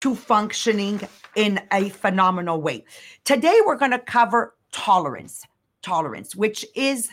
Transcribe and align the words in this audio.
to 0.00 0.14
functioning 0.14 1.00
in 1.34 1.60
a 1.72 1.88
phenomenal 1.90 2.60
way. 2.60 2.84
Today, 3.24 3.60
we're 3.64 3.76
going 3.76 3.90
to 3.90 3.98
cover 3.98 4.54
tolerance, 4.72 5.44
tolerance, 5.82 6.36
which 6.36 6.64
is 6.74 7.08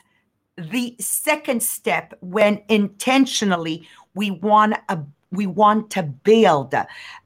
the 0.58 0.96
second 1.00 1.62
step 1.62 2.14
when 2.22 2.62
intentionally 2.70 3.88
we 4.14 4.32
want 4.32 4.76
a 4.90 5.00
we 5.32 5.48
want 5.48 5.90
to 5.90 6.04
build 6.04 6.74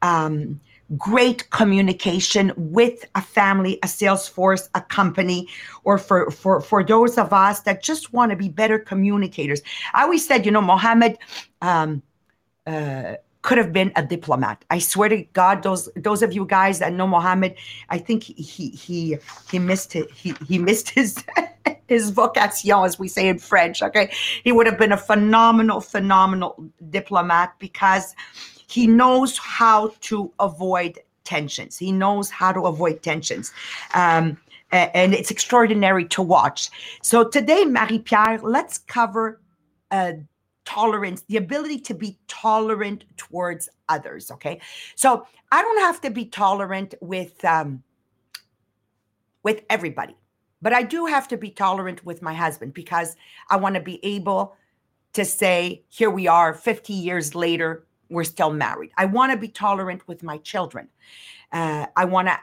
um, 0.02 0.60
great 0.98 1.50
communication 1.52 2.52
with 2.58 3.06
a 3.14 3.22
family, 3.22 3.78
a 3.84 3.88
sales 3.88 4.28
force, 4.28 4.68
a 4.74 4.82
company, 4.82 5.48
or 5.84 5.98
for 5.98 6.32
for 6.32 6.62
for 6.62 6.84
those 6.84 7.18
of 7.18 7.32
us 7.34 7.62
that 7.62 7.84
just 7.84 8.14
want 8.14 8.32
to 8.32 8.36
be 8.38 8.50
better 8.50 8.80
communicators. 8.80 9.62
I 9.94 10.04
always 10.04 10.26
said, 10.26 10.46
you 10.46 10.52
know, 10.52 10.62
Mohammed. 10.62 11.18
Um, 11.62 12.02
uh, 12.66 13.16
could 13.50 13.58
have 13.58 13.74
been 13.74 13.92
a 13.96 14.06
diplomat. 14.06 14.64
I 14.70 14.78
swear 14.78 15.10
to 15.10 15.24
God, 15.34 15.64
those 15.64 15.90
those 15.96 16.22
of 16.22 16.32
you 16.34 16.46
guys 16.46 16.78
that 16.78 16.94
know 16.94 17.08
Mohammed, 17.08 17.56
I 17.90 17.98
think 17.98 18.22
he 18.22 18.70
he 18.70 19.18
he 19.50 19.58
missed 19.58 19.96
it. 19.96 20.12
He 20.12 20.36
he 20.48 20.60
missed 20.60 20.90
his 21.00 21.26
his 21.88 22.12
vocation, 22.12 22.84
as 22.86 23.00
we 23.00 23.08
say 23.08 23.28
in 23.28 23.40
French. 23.40 23.82
Okay, 23.82 24.14
he 24.44 24.52
would 24.52 24.68
have 24.68 24.78
been 24.78 24.92
a 24.92 24.98
phenomenal, 24.98 25.82
phenomenal 25.82 26.64
diplomat 26.92 27.56
because 27.58 28.14
he 28.68 28.86
knows 28.86 29.40
how 29.40 29.94
to 30.02 30.32
avoid 30.40 31.00
tensions. 31.24 31.76
He 31.76 31.92
knows 31.92 32.30
how 32.30 32.52
to 32.52 32.62
avoid 32.68 33.02
tensions. 33.02 33.52
Um, 33.96 34.38
and 34.72 35.16
it's 35.16 35.32
extraordinary 35.32 36.06
to 36.10 36.22
watch. 36.22 36.70
So 37.02 37.28
today, 37.28 37.66
Marie 37.66 37.98
Pierre, 37.98 38.40
let's 38.44 38.78
cover 38.78 39.42
uh, 39.90 40.12
tolerance, 40.66 41.24
the 41.28 41.38
ability 41.38 41.80
to 41.80 41.94
be 41.94 42.18
tolerant 42.28 43.06
towards 43.18 43.70
others. 43.88 44.32
Okay, 44.32 44.62
so 44.96 45.26
I 45.52 45.62
don't 45.62 45.80
have 45.80 46.02
to 46.02 46.10
be 46.10 46.26
tolerant 46.26 46.96
with 47.02 47.44
um, 47.46 47.84
with 49.44 49.64
everybody. 49.70 50.16
But 50.62 50.74
I 50.74 50.84
do 50.84 51.06
have 51.06 51.28
to 51.30 51.38
be 51.38 51.52
tolerant 51.52 52.06
with 52.06 52.22
my 52.22 52.34
husband 52.34 52.74
because 52.74 53.16
I 53.50 53.56
want 53.56 53.76
to 53.76 53.82
be 53.82 54.04
able 54.04 54.56
to 55.14 55.26
say, 55.26 55.84
here 55.88 56.10
we 56.10 56.28
are 56.28 56.54
50 56.54 56.94
years 56.94 57.34
later, 57.34 57.86
we're 58.10 58.24
still 58.24 58.52
married. 58.52 58.92
I 58.98 59.06
want 59.06 59.32
to 59.32 59.38
be 59.38 59.48
tolerant 59.48 60.08
with 60.08 60.24
my 60.24 60.38
children. 60.40 60.90
Uh, 61.52 61.86
I 61.96 62.06
want 62.06 62.28
to 62.28 62.38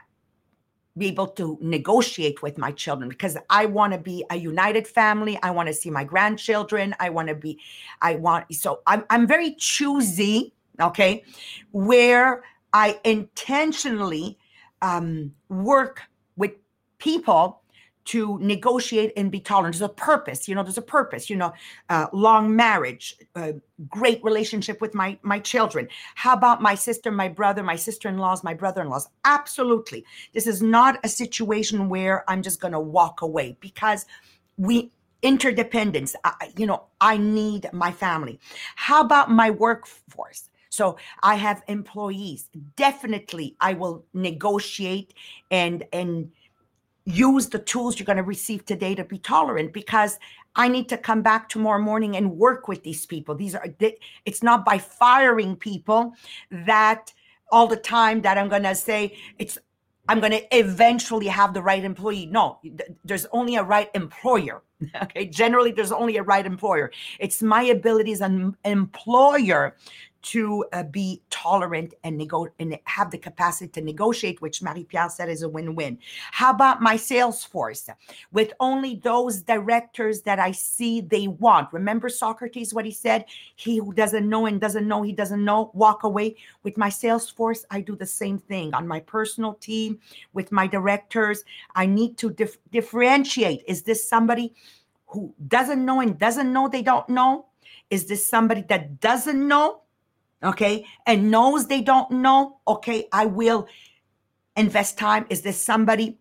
be 0.97 1.07
able 1.07 1.27
to 1.27 1.57
negotiate 1.61 2.41
with 2.41 2.57
my 2.57 2.71
children 2.71 3.09
because 3.09 3.37
I 3.49 3.65
want 3.65 3.93
to 3.93 3.99
be 3.99 4.23
a 4.29 4.35
united 4.35 4.87
family. 4.87 5.39
I 5.43 5.51
want 5.51 5.67
to 5.67 5.73
see 5.73 5.89
my 5.89 6.03
grandchildren. 6.03 6.95
I 6.99 7.09
want 7.09 7.27
to 7.29 7.35
be, 7.35 7.59
I 8.01 8.15
want, 8.15 8.53
so 8.53 8.81
I'm, 8.87 9.05
I'm 9.09 9.27
very 9.27 9.55
choosy, 9.55 10.53
okay, 10.81 11.23
where 11.71 12.43
I 12.73 12.99
intentionally 13.03 14.37
um, 14.81 15.33
work 15.49 16.01
with 16.35 16.51
people 16.99 17.61
to 18.07 18.39
negotiate 18.39 19.11
and 19.17 19.29
be 19.31 19.39
tolerant. 19.39 19.75
There's 19.75 19.81
a 19.81 19.93
purpose, 19.93 20.47
you 20.47 20.55
know. 20.55 20.63
There's 20.63 20.77
a 20.77 20.81
purpose, 20.81 21.29
you 21.29 21.35
know. 21.35 21.53
Uh, 21.89 22.07
long 22.13 22.55
marriage, 22.55 23.17
uh, 23.35 23.53
great 23.89 24.23
relationship 24.23 24.79
with 24.81 24.93
my 24.93 25.17
my 25.23 25.39
children. 25.39 25.87
How 26.15 26.33
about 26.33 26.61
my 26.61 26.75
sister, 26.75 27.11
my 27.11 27.27
brother, 27.27 27.63
my 27.63 27.75
sister-in-laws, 27.75 28.43
my 28.43 28.53
brother-in-laws? 28.53 29.09
Absolutely. 29.25 30.05
This 30.33 30.47
is 30.47 30.61
not 30.61 30.99
a 31.03 31.09
situation 31.09 31.89
where 31.89 32.23
I'm 32.29 32.41
just 32.41 32.61
going 32.61 32.73
to 32.73 32.79
walk 32.79 33.21
away 33.21 33.57
because 33.59 34.05
we 34.57 34.91
interdependence. 35.21 36.15
I, 36.23 36.51
you 36.55 36.65
know, 36.65 36.83
I 37.01 37.17
need 37.17 37.69
my 37.73 37.91
family. 37.91 38.39
How 38.75 39.01
about 39.01 39.29
my 39.31 39.49
workforce? 39.49 40.49
So 40.69 40.97
I 41.23 41.35
have 41.35 41.63
employees. 41.67 42.49
Definitely, 42.75 43.55
I 43.59 43.73
will 43.73 44.05
negotiate 44.13 45.13
and 45.49 45.83
and 45.91 46.31
use 47.07 47.47
the 47.47 47.59
tools 47.59 47.97
you're 47.97 48.05
going 48.05 48.17
to 48.17 48.23
receive 48.23 48.65
today 48.65 48.93
to 48.93 49.03
be 49.05 49.17
tolerant 49.17 49.71
because 49.71 50.19
I 50.57 50.67
need 50.67 50.89
to 50.89 50.97
come 50.97 51.21
back 51.21 51.47
tomorrow 51.47 51.81
morning 51.81 52.17
and 52.17 52.37
work 52.37 52.67
with 52.67 52.83
these 52.83 53.05
people. 53.05 53.33
These 53.33 53.55
are 53.55 53.65
it's 54.25 54.43
not 54.43 54.65
by 54.65 54.77
firing 54.77 55.55
people 55.55 56.13
that 56.51 57.13
all 57.49 57.65
the 57.65 57.77
time 57.77 58.21
that 58.23 58.37
I'm 58.37 58.49
going 58.49 58.63
to 58.63 58.75
say 58.75 59.17
it's 59.39 59.57
I'm 60.09 60.19
going 60.19 60.31
to 60.31 60.57
eventually 60.57 61.27
have 61.27 61.53
the 61.53 61.61
right 61.61 61.83
employee. 61.83 62.25
No, 62.27 62.59
there's 63.03 63.25
only 63.31 63.55
a 63.55 63.63
right 63.63 63.89
employer. 63.93 64.63
Okay. 65.01 65.25
Generally, 65.25 65.71
there's 65.71 65.91
only 65.91 66.17
a 66.17 66.23
right 66.23 66.45
employer. 66.45 66.91
It's 67.19 67.41
my 67.41 67.63
ability 67.63 68.11
as 68.11 68.21
an 68.21 68.55
employer 68.63 69.75
to 70.27 70.65
uh, 70.73 70.83
be 70.83 71.21
tolerant 71.29 71.93
and 72.03 72.17
nego- 72.17 72.53
and 72.59 72.77
have 72.83 73.11
the 73.11 73.17
capacity 73.17 73.69
to 73.69 73.81
negotiate, 73.81 74.41
which 74.41 74.61
Marie 74.61 74.83
Pierre 74.83 75.09
said 75.09 75.29
is 75.29 75.43
a 75.43 75.49
win-win. 75.49 75.97
How 76.31 76.51
about 76.51 76.81
my 76.81 76.97
sales 76.97 77.45
force 77.45 77.89
with 78.33 78.51
only 78.59 78.95
those 78.95 79.41
directors 79.41 80.21
that 80.23 80.37
I 80.39 80.51
see 80.51 80.99
they 80.99 81.27
want? 81.27 81.71
Remember 81.71 82.09
Socrates, 82.09 82.73
what 82.73 82.83
he 82.83 82.91
said? 82.91 83.23
He 83.55 83.77
who 83.77 83.93
doesn't 83.93 84.27
know 84.27 84.47
and 84.47 84.59
doesn't 84.59 84.87
know, 84.87 85.01
he 85.01 85.13
doesn't 85.13 85.45
know, 85.45 85.71
walk 85.73 86.03
away. 86.03 86.35
With 86.63 86.77
my 86.77 86.89
sales 86.89 87.29
force, 87.29 87.65
I 87.71 87.79
do 87.79 87.95
the 87.95 88.05
same 88.05 88.37
thing 88.37 88.73
on 88.73 88.85
my 88.85 88.99
personal 88.99 89.53
team, 89.53 89.99
with 90.33 90.51
my 90.51 90.67
directors. 90.67 91.43
I 91.75 91.85
need 91.85 92.17
to 92.17 92.31
dif- 92.31 92.57
differentiate. 92.71 93.63
Is 93.65 93.83
this 93.83 94.07
somebody 94.07 94.53
who 95.05 95.33
doesn't 95.47 95.85
know 95.85 96.01
and 96.01 96.19
doesn't 96.19 96.51
know 96.51 96.67
they 96.67 96.81
don't 96.81 97.07
know? 97.07 97.45
Is 97.89 98.07
this 98.07 98.27
somebody 98.27 98.63
that 98.67 98.99
doesn't 98.99 99.47
know 99.47 99.83
okay, 100.43 100.85
and 101.05 101.31
knows 101.31 101.67
they 101.67 101.81
don't 101.81 102.09
know, 102.11 102.59
okay, 102.67 103.07
I 103.11 103.25
will 103.25 103.67
invest 104.55 104.97
time. 104.97 105.25
Is 105.29 105.41
this 105.41 105.59
somebody 105.59 106.17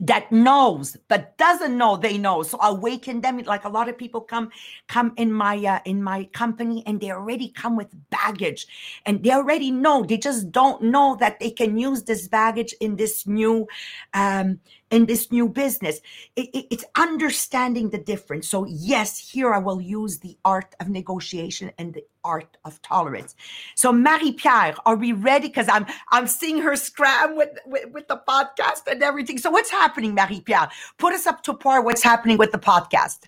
that 0.00 0.30
knows 0.30 0.96
but 1.08 1.36
doesn't 1.38 1.76
know 1.76 1.96
they 1.96 2.18
know? 2.18 2.42
So 2.42 2.58
awaken 2.60 3.20
them. 3.20 3.38
Like 3.38 3.64
a 3.64 3.68
lot 3.68 3.88
of 3.88 3.98
people 3.98 4.20
come 4.20 4.50
come 4.86 5.12
in 5.16 5.32
my 5.32 5.56
uh, 5.56 5.80
in 5.84 6.02
my 6.02 6.24
company 6.32 6.84
and 6.86 7.00
they 7.00 7.10
already 7.10 7.48
come 7.48 7.76
with 7.76 7.88
baggage. 8.10 8.66
And 9.06 9.22
they 9.24 9.32
already 9.32 9.70
know. 9.70 10.04
They 10.04 10.18
just 10.18 10.52
don't 10.52 10.82
know 10.82 11.16
that 11.20 11.40
they 11.40 11.50
can 11.50 11.78
use 11.78 12.04
this 12.04 12.28
baggage 12.28 12.74
in 12.80 12.96
this 12.96 13.26
new 13.26 13.66
um 14.14 14.60
in 14.90 15.06
this 15.06 15.30
new 15.30 15.48
business. 15.48 16.00
It, 16.36 16.48
it, 16.54 16.66
it's 16.70 16.84
understanding 16.96 17.90
the 17.90 17.98
difference. 17.98 18.48
So, 18.48 18.66
yes, 18.66 19.18
here 19.18 19.52
I 19.52 19.58
will 19.58 19.80
use 19.80 20.18
the 20.18 20.36
art 20.44 20.74
of 20.80 20.88
negotiation 20.88 21.72
and 21.78 21.94
the 21.94 22.04
art 22.24 22.56
of 22.64 22.80
tolerance. 22.82 23.34
So, 23.74 23.92
Marie 23.92 24.32
Pierre, 24.32 24.74
are 24.86 24.96
we 24.96 25.12
ready? 25.12 25.48
Because 25.48 25.68
I'm 25.68 25.86
I'm 26.10 26.26
seeing 26.26 26.60
her 26.62 26.76
scram 26.76 27.36
with, 27.36 27.50
with, 27.66 27.90
with 27.92 28.08
the 28.08 28.20
podcast 28.28 28.86
and 28.90 29.02
everything. 29.02 29.38
So, 29.38 29.50
what's 29.50 29.70
happening, 29.70 30.14
Marie 30.14 30.40
Pierre? 30.40 30.68
Put 30.98 31.12
us 31.12 31.26
up 31.26 31.42
to 31.44 31.54
par. 31.54 31.82
What's 31.82 32.02
happening 32.02 32.38
with 32.38 32.52
the 32.52 32.58
podcast? 32.58 33.20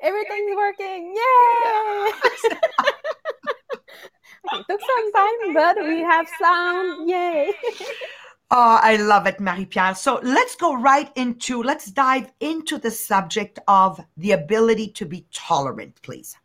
Everything's 0.00 0.56
working. 0.56 1.14
Yay! 1.16 2.12
it 4.52 4.66
took 4.68 4.80
some 4.80 5.12
time, 5.12 5.54
but 5.54 5.76
we 5.78 6.00
have 6.00 6.28
sound. 6.38 7.08
Yay! 7.08 7.52
Oh, 8.56 8.78
I 8.80 8.94
love 8.94 9.26
it, 9.26 9.40
Marie 9.40 9.66
Pierre. 9.66 9.96
So 9.96 10.20
let's 10.22 10.54
go 10.54 10.76
right 10.76 11.10
into, 11.16 11.60
let's 11.60 11.86
dive 11.86 12.30
into 12.38 12.78
the 12.78 12.92
subject 12.92 13.58
of 13.66 14.00
the 14.16 14.30
ability 14.30 14.90
to 14.92 15.04
be 15.04 15.26
tolerant, 15.32 16.00
please. 16.02 16.36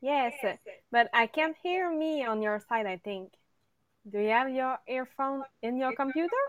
Yes, 0.00 0.32
but 0.90 1.08
I 1.14 1.28
can't 1.28 1.54
hear 1.62 1.96
me 1.96 2.24
on 2.24 2.42
your 2.42 2.60
side, 2.68 2.86
I 2.86 2.96
think. 2.96 3.30
Do 4.10 4.18
you 4.18 4.30
have 4.30 4.50
your 4.50 4.78
earphone 4.88 5.44
in 5.62 5.76
your 5.76 5.94
computer? 5.94 6.42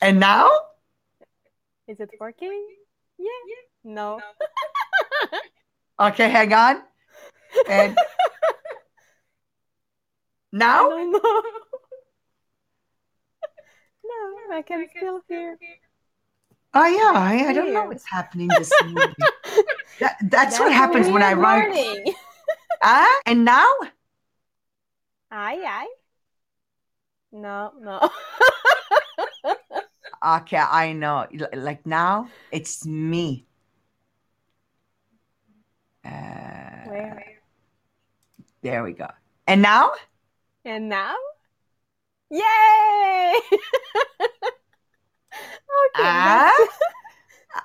And 0.00 0.18
now? 0.18 0.50
Is 1.86 2.00
it 2.00 2.10
working? 2.18 2.66
Yeah. 3.16 3.26
No. 3.84 4.20
okay, 6.00 6.28
hang 6.28 6.52
on. 6.52 6.82
And 7.68 7.96
now? 10.52 11.12
No, 14.16 14.56
I 14.56 14.62
can 14.62 14.86
still 14.96 15.20
hear. 15.28 15.58
Oh 16.74 16.86
yeah, 16.86 17.18
I, 17.18 17.46
I 17.48 17.52
don't 17.52 17.72
know 17.72 17.86
what's 17.86 18.04
happening 18.08 18.48
this 18.48 18.72
morning. 18.82 19.14
that, 20.00 20.16
that's, 20.20 20.24
that's, 20.30 20.60
what 20.60 20.72
happens 20.72 21.08
when 21.08 21.22
I 21.22 21.32
write. 21.32 22.14
Ah, 22.82 23.02
uh, 23.02 23.20
and 23.24 23.44
now? 23.46 23.72
Aye, 25.30 25.64
aye. 25.66 25.94
No, 27.32 27.72
no. 27.80 28.10
okay, 30.36 30.58
I 30.58 30.92
know. 30.92 31.26
Like 31.54 31.86
now, 31.86 32.28
it's 32.52 32.84
me. 32.84 33.46
Uh, 36.04 36.84
Where? 36.84 37.24
There 38.60 38.84
we 38.84 38.92
go. 38.92 39.08
And 39.46 39.62
now? 39.62 39.92
And 40.64 40.88
now? 40.88 41.16
Yay! 42.30 43.40
okay. 45.98 46.50
Uh, 46.54 46.66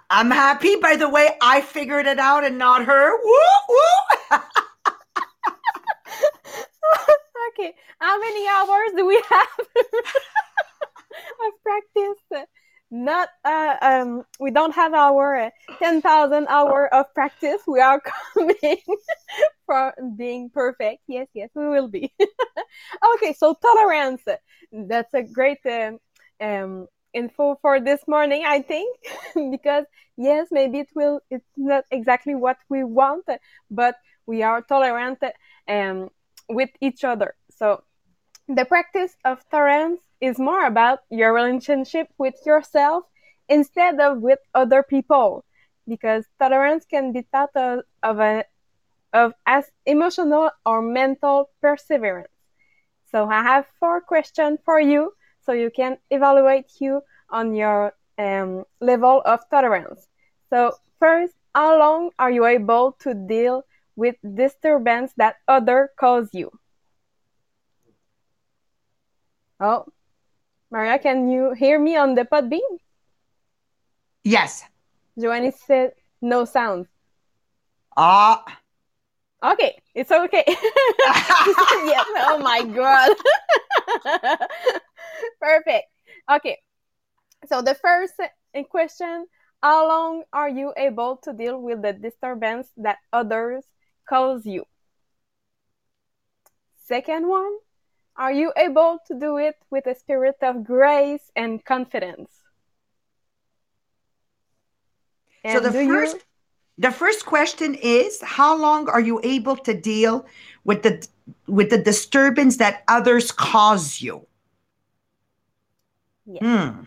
I'm 0.10 0.32
happy. 0.32 0.76
By 0.78 0.96
the 0.96 1.10
way, 1.10 1.30
I 1.42 1.62
figured 1.62 2.06
it 2.06 2.20
out 2.20 2.44
and 2.44 2.58
not 2.58 2.86
her. 2.86 3.12
Woo 3.24 3.38
woo. 3.70 4.40
okay, 7.50 7.74
How 8.00 8.20
many 8.20 8.48
hours 8.48 8.92
do 8.96 9.06
we 9.06 9.22
have 9.30 9.48
of 11.46 11.54
practice? 11.64 12.48
Not 12.92 13.30
uh, 13.46 13.78
um, 13.82 14.24
we 14.40 14.52
don't 14.52 14.76
have 14.76 14.94
our 14.94 15.46
uh, 15.46 15.50
ten 15.80 16.02
thousand 16.02 16.48
hour 16.48 16.94
of 16.94 17.06
practice. 17.14 17.62
We 17.66 17.80
are 17.80 18.02
coming 18.34 18.78
from 19.66 19.94
being 20.18 20.50
perfect. 20.50 21.02
Yes, 21.08 21.28
yes, 21.34 21.50
we 21.56 21.70
will 21.70 21.88
be. 21.88 22.14
okay, 23.16 23.34
so 23.34 23.56
tolerance. 23.62 24.22
That's 24.74 25.14
a 25.14 25.24
great 25.24 25.60
um, 25.66 26.00
um, 26.42 26.88
info 27.14 27.58
for 27.62 27.80
this 27.80 28.02
morning, 28.08 28.44
I 28.46 28.62
think, 28.62 28.98
because 29.52 29.86
yes, 30.18 30.48
maybe 30.52 30.80
it 30.80 30.90
will. 30.94 31.22
It's 31.30 31.48
not 31.56 31.86
exactly 31.92 32.36
what 32.36 32.58
we 32.70 32.84
want, 32.84 33.26
but 33.70 33.96
we 34.26 34.44
are 34.44 34.62
tolerant 34.62 35.20
um, 35.68 36.10
with 36.50 36.70
each 36.82 37.04
other. 37.06 37.36
So 37.56 37.84
the 38.48 38.66
practice 38.66 39.16
of 39.24 39.40
tolerance 39.50 40.02
is 40.22 40.38
more 40.38 40.66
about 40.66 41.00
your 41.10 41.34
relationship 41.34 42.08
with 42.18 42.36
yourself 42.46 43.04
instead 43.50 44.00
of 44.00 44.22
with 44.22 44.40
other 44.54 44.84
people. 44.84 45.44
Because 45.88 46.26
tolerance 46.40 46.86
can 46.86 47.12
be 47.12 47.24
thought 47.24 47.50
of, 47.56 47.80
of, 48.04 48.20
a, 48.20 48.46
of 49.12 49.34
as 49.46 49.66
emotional 49.86 50.52
or 50.66 50.82
mental 50.82 51.50
perseverance. 51.60 52.30
So 53.12 53.28
i 53.30 53.44
have 53.44 53.66
four 53.80 54.00
questions 54.00 54.60
for 54.64 54.80
you 54.80 55.12
so 55.46 55.52
you 55.52 55.70
can 55.70 55.98
evaluate 56.10 56.72
you 56.80 57.02
on 57.30 57.56
your 57.56 57.94
um, 58.18 58.64
level 58.80 59.22
of 59.26 59.42
tolerance. 59.50 60.08
So 60.50 60.76
first 61.00 61.34
how 61.54 61.78
long 61.78 62.12
are 62.20 62.32
you 62.32 62.46
able 62.46 62.94
to 63.00 63.14
deal 63.14 63.66
with 63.98 64.16
disturbance 64.24 65.12
that 65.18 65.36
other 65.48 65.90
cause 66.00 66.30
you? 66.32 66.52
Oh 69.60 69.88
Maria, 70.72 70.98
can 71.00 71.30
you 71.30 71.52
hear 71.52 71.78
me 71.78 71.98
on 71.98 72.16
the 72.16 72.24
pod 72.24 72.50
Podbean? 72.50 72.80
Yes. 74.24 74.64
Joanny 75.20 75.52
said 75.52 75.92
no 76.22 76.46
sound. 76.46 76.88
Ah. 77.98 78.42
Uh, 79.44 79.52
okay, 79.52 79.82
it's 79.94 80.12
okay. 80.12 80.46
yes. 80.48 82.06
Oh 82.24 82.40
my 82.42 82.64
god. 82.64 83.12
Perfect. 85.42 85.88
Okay. 86.32 86.58
So 87.48 87.62
the 87.62 87.76
first 87.76 88.14
question: 88.70 89.28
How 89.62 89.86
long 89.88 90.24
are 90.32 90.50
you 90.50 90.74
able 90.78 91.18
to 91.24 91.34
deal 91.34 91.62
with 91.62 91.82
the 91.82 91.92
disturbance 91.92 92.70
that 92.78 93.00
others 93.12 93.66
cause 94.08 94.46
you? 94.46 94.64
Second 96.88 97.28
one: 97.28 97.52
are 98.16 98.32
you 98.32 98.52
able 98.58 99.00
to 99.08 99.20
do 99.20 99.38
it 99.38 99.56
with 99.70 99.88
a 99.88 99.96
spirit 99.96 100.38
of 100.42 100.64
grace 100.64 101.32
and 101.36 101.64
confidence? 101.64 102.32
And 105.44 105.54
so 105.54 105.60
the 105.60 105.72
first 105.72 106.16
you... 106.18 106.22
the 106.78 106.92
first 106.92 107.26
question 107.26 107.76
is 107.76 108.22
how 108.22 108.56
long 108.56 108.90
are 108.90 109.00
you 109.00 109.20
able 109.24 109.56
to 109.58 109.74
deal 109.74 110.26
with 110.64 110.84
the 110.84 111.08
with 111.48 111.70
the 111.70 111.78
disturbance 111.78 112.58
that 112.58 112.84
others 112.88 113.32
cause 113.32 114.02
you? 114.02 114.28
Yes. 116.26 116.44
Hmm. 116.44 116.84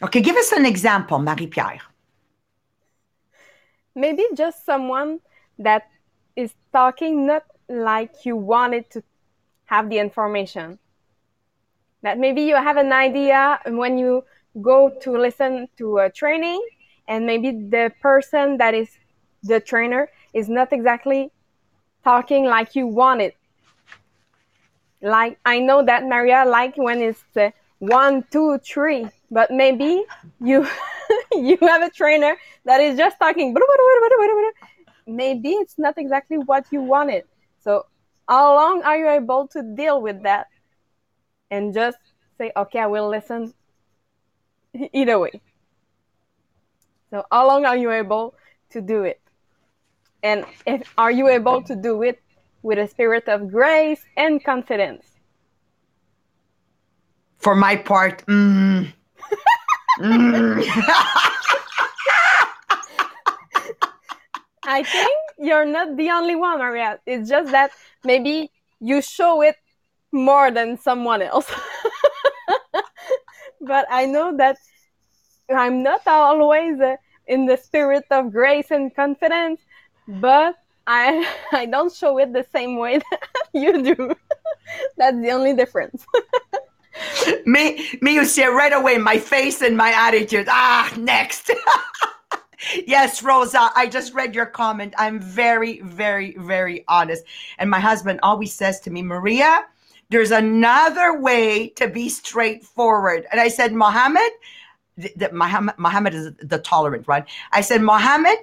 Okay, 0.00 0.20
give 0.20 0.36
us 0.36 0.52
an 0.52 0.64
example, 0.64 1.18
Marie-Pierre. 1.18 1.80
Maybe 3.96 4.24
just 4.34 4.64
someone 4.64 5.18
that 5.58 5.88
is 6.36 6.54
talking 6.72 7.26
not 7.26 7.44
like 7.68 8.24
you 8.24 8.36
wanted 8.36 8.88
to 8.90 9.02
have 9.68 9.88
the 9.88 9.98
information. 9.98 10.78
That 12.02 12.18
maybe 12.18 12.42
you 12.42 12.56
have 12.56 12.76
an 12.76 12.92
idea 12.92 13.60
when 13.66 13.98
you 13.98 14.24
go 14.60 14.90
to 15.02 15.12
listen 15.12 15.68
to 15.78 15.98
a 15.98 16.10
training, 16.10 16.60
and 17.06 17.26
maybe 17.26 17.50
the 17.52 17.92
person 18.02 18.58
that 18.58 18.74
is 18.74 18.88
the 19.42 19.60
trainer 19.60 20.08
is 20.34 20.48
not 20.48 20.72
exactly 20.72 21.30
talking 22.04 22.44
like 22.44 22.74
you 22.74 22.86
want 22.86 23.20
it. 23.20 23.36
Like 25.00 25.38
I 25.44 25.60
know 25.60 25.84
that 25.84 26.04
Maria 26.04 26.44
like 26.46 26.76
when 26.76 27.00
it's 27.00 27.22
one, 27.78 28.24
two, 28.30 28.58
three, 28.58 29.06
but 29.30 29.50
maybe 29.50 30.04
you 30.40 30.66
you 31.32 31.58
have 31.62 31.82
a 31.82 31.90
trainer 31.90 32.36
that 32.64 32.80
is 32.80 32.96
just 32.96 33.18
talking. 33.18 33.54
Maybe 35.06 35.50
it's 35.50 35.78
not 35.78 35.94
exactly 35.96 36.38
what 36.38 36.66
you 36.70 36.82
wanted. 36.82 37.24
So 37.62 37.86
how 38.28 38.54
long 38.54 38.82
are 38.82 38.96
you 38.96 39.08
able 39.08 39.48
to 39.48 39.62
deal 39.74 40.00
with 40.02 40.22
that? 40.22 40.48
And 41.50 41.72
just 41.72 41.98
say 42.36 42.52
okay 42.56 42.78
i 42.78 42.86
will 42.86 43.08
listen 43.08 43.52
either 44.92 45.18
way. 45.18 45.40
So 47.10 47.24
how 47.30 47.46
long 47.46 47.64
are 47.64 47.76
you 47.76 47.90
able 47.90 48.34
to 48.70 48.80
do 48.80 49.04
it? 49.04 49.20
And 50.22 50.44
if 50.66 50.92
are 50.98 51.10
you 51.10 51.28
able 51.28 51.62
to 51.62 51.74
do 51.74 52.02
it 52.02 52.20
with 52.62 52.78
a 52.78 52.86
spirit 52.88 53.28
of 53.28 53.50
grace 53.50 54.04
and 54.16 54.44
confidence? 54.44 55.06
For 57.38 57.54
my 57.54 57.76
part 57.76 58.26
mm, 58.26 58.92
mm. 59.98 60.64
I 64.64 64.82
think 64.82 65.27
you're 65.38 65.64
not 65.64 65.96
the 65.96 66.10
only 66.10 66.36
one, 66.36 66.58
Maria. 66.58 66.98
It's 67.06 67.28
just 67.28 67.52
that 67.52 67.70
maybe 68.04 68.50
you 68.80 69.02
show 69.02 69.42
it 69.42 69.56
more 70.12 70.50
than 70.50 70.78
someone 70.78 71.22
else. 71.22 71.50
but 73.60 73.86
I 73.90 74.06
know 74.06 74.36
that 74.36 74.56
I'm 75.50 75.82
not 75.82 76.06
always 76.06 76.80
uh, 76.80 76.96
in 77.26 77.46
the 77.46 77.56
spirit 77.56 78.04
of 78.10 78.32
grace 78.32 78.70
and 78.70 78.94
confidence, 78.94 79.60
but 80.06 80.56
I 80.86 81.28
I 81.52 81.66
don't 81.66 81.92
show 81.92 82.18
it 82.18 82.32
the 82.32 82.46
same 82.52 82.76
way 82.76 82.98
that 83.10 83.28
you 83.52 83.82
do. 83.82 84.16
That's 84.96 85.20
the 85.20 85.30
only 85.30 85.54
difference. 85.54 86.04
me 87.46 87.88
me 88.00 88.14
you 88.14 88.24
see 88.24 88.44
right 88.44 88.72
away 88.72 88.98
my 88.98 89.18
face 89.18 89.62
and 89.62 89.76
my 89.76 89.90
attitude. 89.90 90.46
Ah, 90.48 90.92
next. 90.96 91.50
Yes, 92.86 93.22
Rosa, 93.22 93.70
I 93.74 93.86
just 93.86 94.14
read 94.14 94.34
your 94.34 94.46
comment. 94.46 94.94
I'm 94.98 95.20
very, 95.20 95.80
very, 95.80 96.36
very 96.38 96.84
honest. 96.88 97.24
And 97.58 97.70
my 97.70 97.80
husband 97.80 98.20
always 98.22 98.52
says 98.52 98.80
to 98.80 98.90
me, 98.90 99.02
Maria, 99.02 99.66
there's 100.10 100.30
another 100.30 101.20
way 101.20 101.68
to 101.70 101.88
be 101.88 102.08
straightforward. 102.08 103.26
And 103.30 103.40
I 103.40 103.48
said, 103.48 103.72
Mohammed, 103.72 104.32
Muhammad 105.30 106.14
is 106.14 106.32
the 106.42 106.58
tolerant, 106.58 107.06
right? 107.06 107.24
I 107.52 107.60
said, 107.60 107.82
Mohammed, 107.82 108.38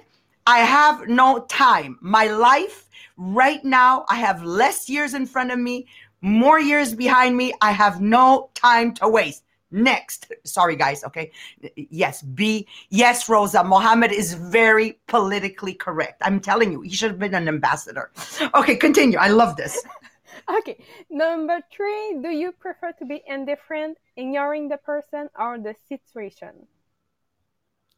I 0.46 0.58
have 0.60 1.08
no 1.08 1.44
time. 1.48 1.98
My 2.00 2.26
life 2.26 2.88
right 3.16 3.64
now, 3.64 4.06
I 4.08 4.16
have 4.16 4.42
less 4.42 4.88
years 4.88 5.14
in 5.14 5.26
front 5.26 5.50
of 5.50 5.58
me, 5.58 5.88
more 6.20 6.60
years 6.60 6.94
behind 6.94 7.36
me. 7.36 7.52
I 7.60 7.72
have 7.72 8.00
no 8.00 8.50
time 8.54 8.94
to 8.94 9.08
waste. 9.08 9.42
Next, 9.70 10.32
sorry 10.44 10.76
guys, 10.76 11.02
okay? 11.04 11.32
Yes, 11.76 12.22
B. 12.22 12.68
Yes, 12.90 13.28
Rosa. 13.28 13.64
Mohammed 13.64 14.12
is 14.12 14.34
very 14.34 14.98
politically 15.06 15.74
correct. 15.74 16.22
I'm 16.24 16.40
telling 16.40 16.70
you, 16.70 16.82
he 16.82 16.90
should 16.90 17.10
have 17.10 17.18
been 17.18 17.34
an 17.34 17.48
ambassador. 17.48 18.10
Okay, 18.54 18.76
continue. 18.76 19.18
I 19.18 19.28
love 19.28 19.56
this. 19.56 19.82
okay, 20.58 20.78
number 21.10 21.60
three. 21.72 22.18
Do 22.22 22.30
you 22.30 22.52
prefer 22.52 22.92
to 22.92 23.04
be 23.04 23.22
indifferent, 23.26 23.98
ignoring 24.16 24.68
the 24.68 24.76
person 24.78 25.28
or 25.38 25.58
the 25.58 25.74
situation? 25.88 26.66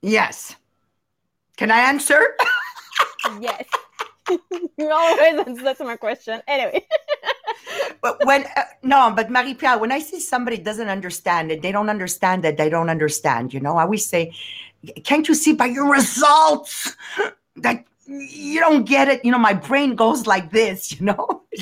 Yes. 0.00 0.56
Can 1.56 1.70
I 1.70 1.80
answer? 1.80 2.36
yes. 3.40 3.66
you 4.78 4.90
always 4.90 5.46
answer 5.46 5.84
my 5.84 5.96
question. 5.96 6.40
Anyway. 6.46 6.86
But 8.00 8.24
when 8.24 8.44
uh, 8.56 8.62
no, 8.82 9.12
but 9.14 9.30
Marie 9.30 9.54
Pierre, 9.54 9.78
when 9.78 9.92
I 9.92 9.98
see 9.98 10.20
somebody 10.20 10.58
doesn't 10.58 10.88
understand 10.88 11.50
it, 11.50 11.62
they 11.62 11.72
don't 11.72 11.88
understand 11.88 12.44
that 12.44 12.56
they 12.56 12.68
don't 12.68 12.90
understand. 12.90 13.52
You 13.52 13.60
know, 13.60 13.76
I 13.76 13.82
always 13.82 14.06
say, 14.06 14.32
can't 15.04 15.28
you 15.28 15.34
see 15.34 15.52
by 15.52 15.66
your 15.66 15.90
results 15.90 16.96
that 17.56 17.84
you 18.06 18.60
don't 18.60 18.84
get 18.84 19.08
it? 19.08 19.24
You 19.24 19.32
know, 19.32 19.38
my 19.38 19.54
brain 19.54 19.94
goes 19.94 20.26
like 20.26 20.50
this. 20.50 20.98
You 20.98 21.06
know. 21.06 21.42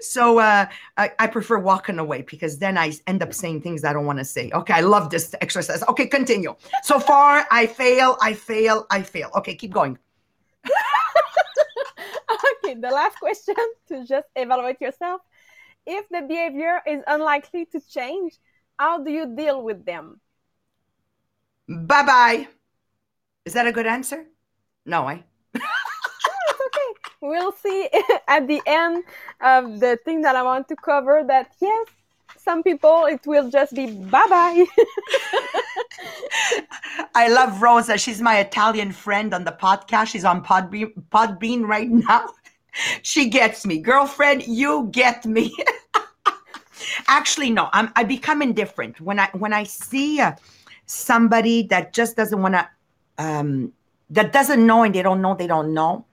so 0.00 0.38
uh, 0.38 0.66
I, 0.96 1.12
I, 1.18 1.26
prefer 1.26 1.58
walking 1.58 1.98
away 1.98 2.22
because 2.22 2.58
then 2.58 2.76
I 2.76 2.92
end 3.06 3.22
up 3.22 3.32
saying 3.32 3.62
things 3.62 3.84
I 3.84 3.92
don't 3.92 4.06
want 4.06 4.18
to 4.18 4.24
say. 4.24 4.50
Okay, 4.52 4.74
I 4.74 4.80
love 4.80 5.10
this 5.10 5.34
exercise. 5.40 5.82
Okay, 5.88 6.06
continue. 6.06 6.54
So 6.82 6.98
far, 6.98 7.46
I 7.50 7.66
fail, 7.66 8.16
I 8.20 8.34
fail, 8.34 8.86
I 8.90 9.02
fail. 9.02 9.30
Okay, 9.36 9.54
keep 9.54 9.72
going. 9.72 9.98
The 12.80 12.90
last 12.90 13.18
question 13.20 13.56
to 13.88 14.04
just 14.04 14.26
evaluate 14.34 14.80
yourself. 14.80 15.20
If 15.86 16.08
the 16.08 16.22
behavior 16.22 16.82
is 16.86 17.02
unlikely 17.06 17.66
to 17.66 17.80
change, 17.80 18.38
how 18.78 19.02
do 19.02 19.10
you 19.10 19.34
deal 19.34 19.62
with 19.62 19.84
them? 19.84 20.20
Bye 21.68 22.02
bye. 22.02 22.48
Is 23.44 23.52
that 23.54 23.66
a 23.66 23.72
good 23.72 23.86
answer? 23.86 24.26
No, 24.84 25.04
I. 25.04 25.14
Eh? 25.14 25.18
no, 25.54 25.60
it's 26.50 26.60
okay. 26.66 27.16
we'll 27.20 27.52
see 27.52 27.88
at 28.28 28.46
the 28.46 28.60
end 28.66 29.04
of 29.40 29.80
the 29.80 29.98
thing 30.04 30.22
that 30.22 30.36
I 30.36 30.42
want 30.42 30.68
to 30.68 30.76
cover 30.76 31.24
that 31.26 31.52
yes, 31.60 31.86
some 32.36 32.62
people 32.62 33.06
it 33.06 33.26
will 33.26 33.50
just 33.50 33.74
be 33.74 33.90
bye 33.90 34.26
bye. 34.28 34.66
I 37.14 37.28
love 37.28 37.62
Rosa. 37.62 37.98
She's 37.98 38.20
my 38.20 38.38
Italian 38.38 38.92
friend 38.92 39.32
on 39.32 39.44
the 39.44 39.52
podcast. 39.52 40.08
She's 40.08 40.24
on 40.24 40.44
Podbean, 40.44 40.92
Podbean 41.10 41.66
right 41.66 41.88
now. 41.88 42.28
She 43.02 43.28
gets 43.28 43.66
me. 43.66 43.78
Girlfriend, 43.78 44.46
you 44.46 44.88
get 44.90 45.24
me. 45.24 45.54
Actually, 47.08 47.50
no, 47.50 47.68
I'm, 47.72 47.90
I 47.96 48.04
become 48.04 48.42
indifferent 48.42 49.00
when 49.00 49.18
I 49.18 49.28
when 49.32 49.52
I 49.52 49.64
see 49.64 50.20
uh, 50.20 50.32
somebody 50.86 51.62
that 51.64 51.92
just 51.92 52.16
doesn't 52.16 52.40
want 52.40 52.54
to, 52.54 52.68
um, 53.18 53.72
that 54.10 54.32
doesn't 54.32 54.64
know 54.64 54.82
and 54.82 54.94
they 54.94 55.02
don't 55.02 55.22
know 55.22 55.34
they 55.34 55.46
don't 55.46 55.72
know, 55.72 56.04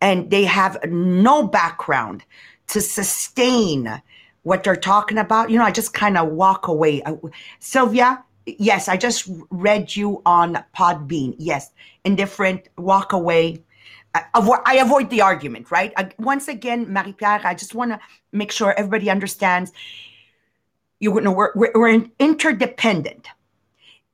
and 0.00 0.30
they 0.30 0.44
have 0.44 0.78
no 0.88 1.46
background 1.46 2.24
to 2.68 2.80
sustain 2.80 4.00
what 4.42 4.62
they're 4.62 4.76
talking 4.76 5.18
about. 5.18 5.50
You 5.50 5.58
know, 5.58 5.64
I 5.64 5.70
just 5.72 5.92
kind 5.92 6.16
of 6.16 6.28
walk 6.28 6.68
away. 6.68 7.02
I, 7.04 7.16
Sylvia, 7.58 8.22
yes, 8.46 8.88
I 8.88 8.96
just 8.96 9.28
read 9.50 9.94
you 9.94 10.22
on 10.24 10.62
Podbean. 10.76 11.34
Yes, 11.38 11.72
indifferent, 12.04 12.68
walk 12.78 13.12
away. 13.12 13.63
I 14.14 14.76
avoid, 14.76 15.10
the 15.10 15.20
argument, 15.22 15.70
right? 15.70 15.92
Once 16.18 16.48
again, 16.48 16.92
Marie 16.92 17.12
Pierre, 17.12 17.40
I 17.44 17.54
just 17.54 17.74
want 17.74 17.90
to 17.90 18.00
make 18.32 18.52
sure 18.52 18.72
everybody 18.72 19.10
understands. 19.10 19.72
You 21.00 21.20
know, 21.20 21.32
we're, 21.32 21.50
we're, 21.54 21.72
we're 21.74 22.06
interdependent. 22.20 23.28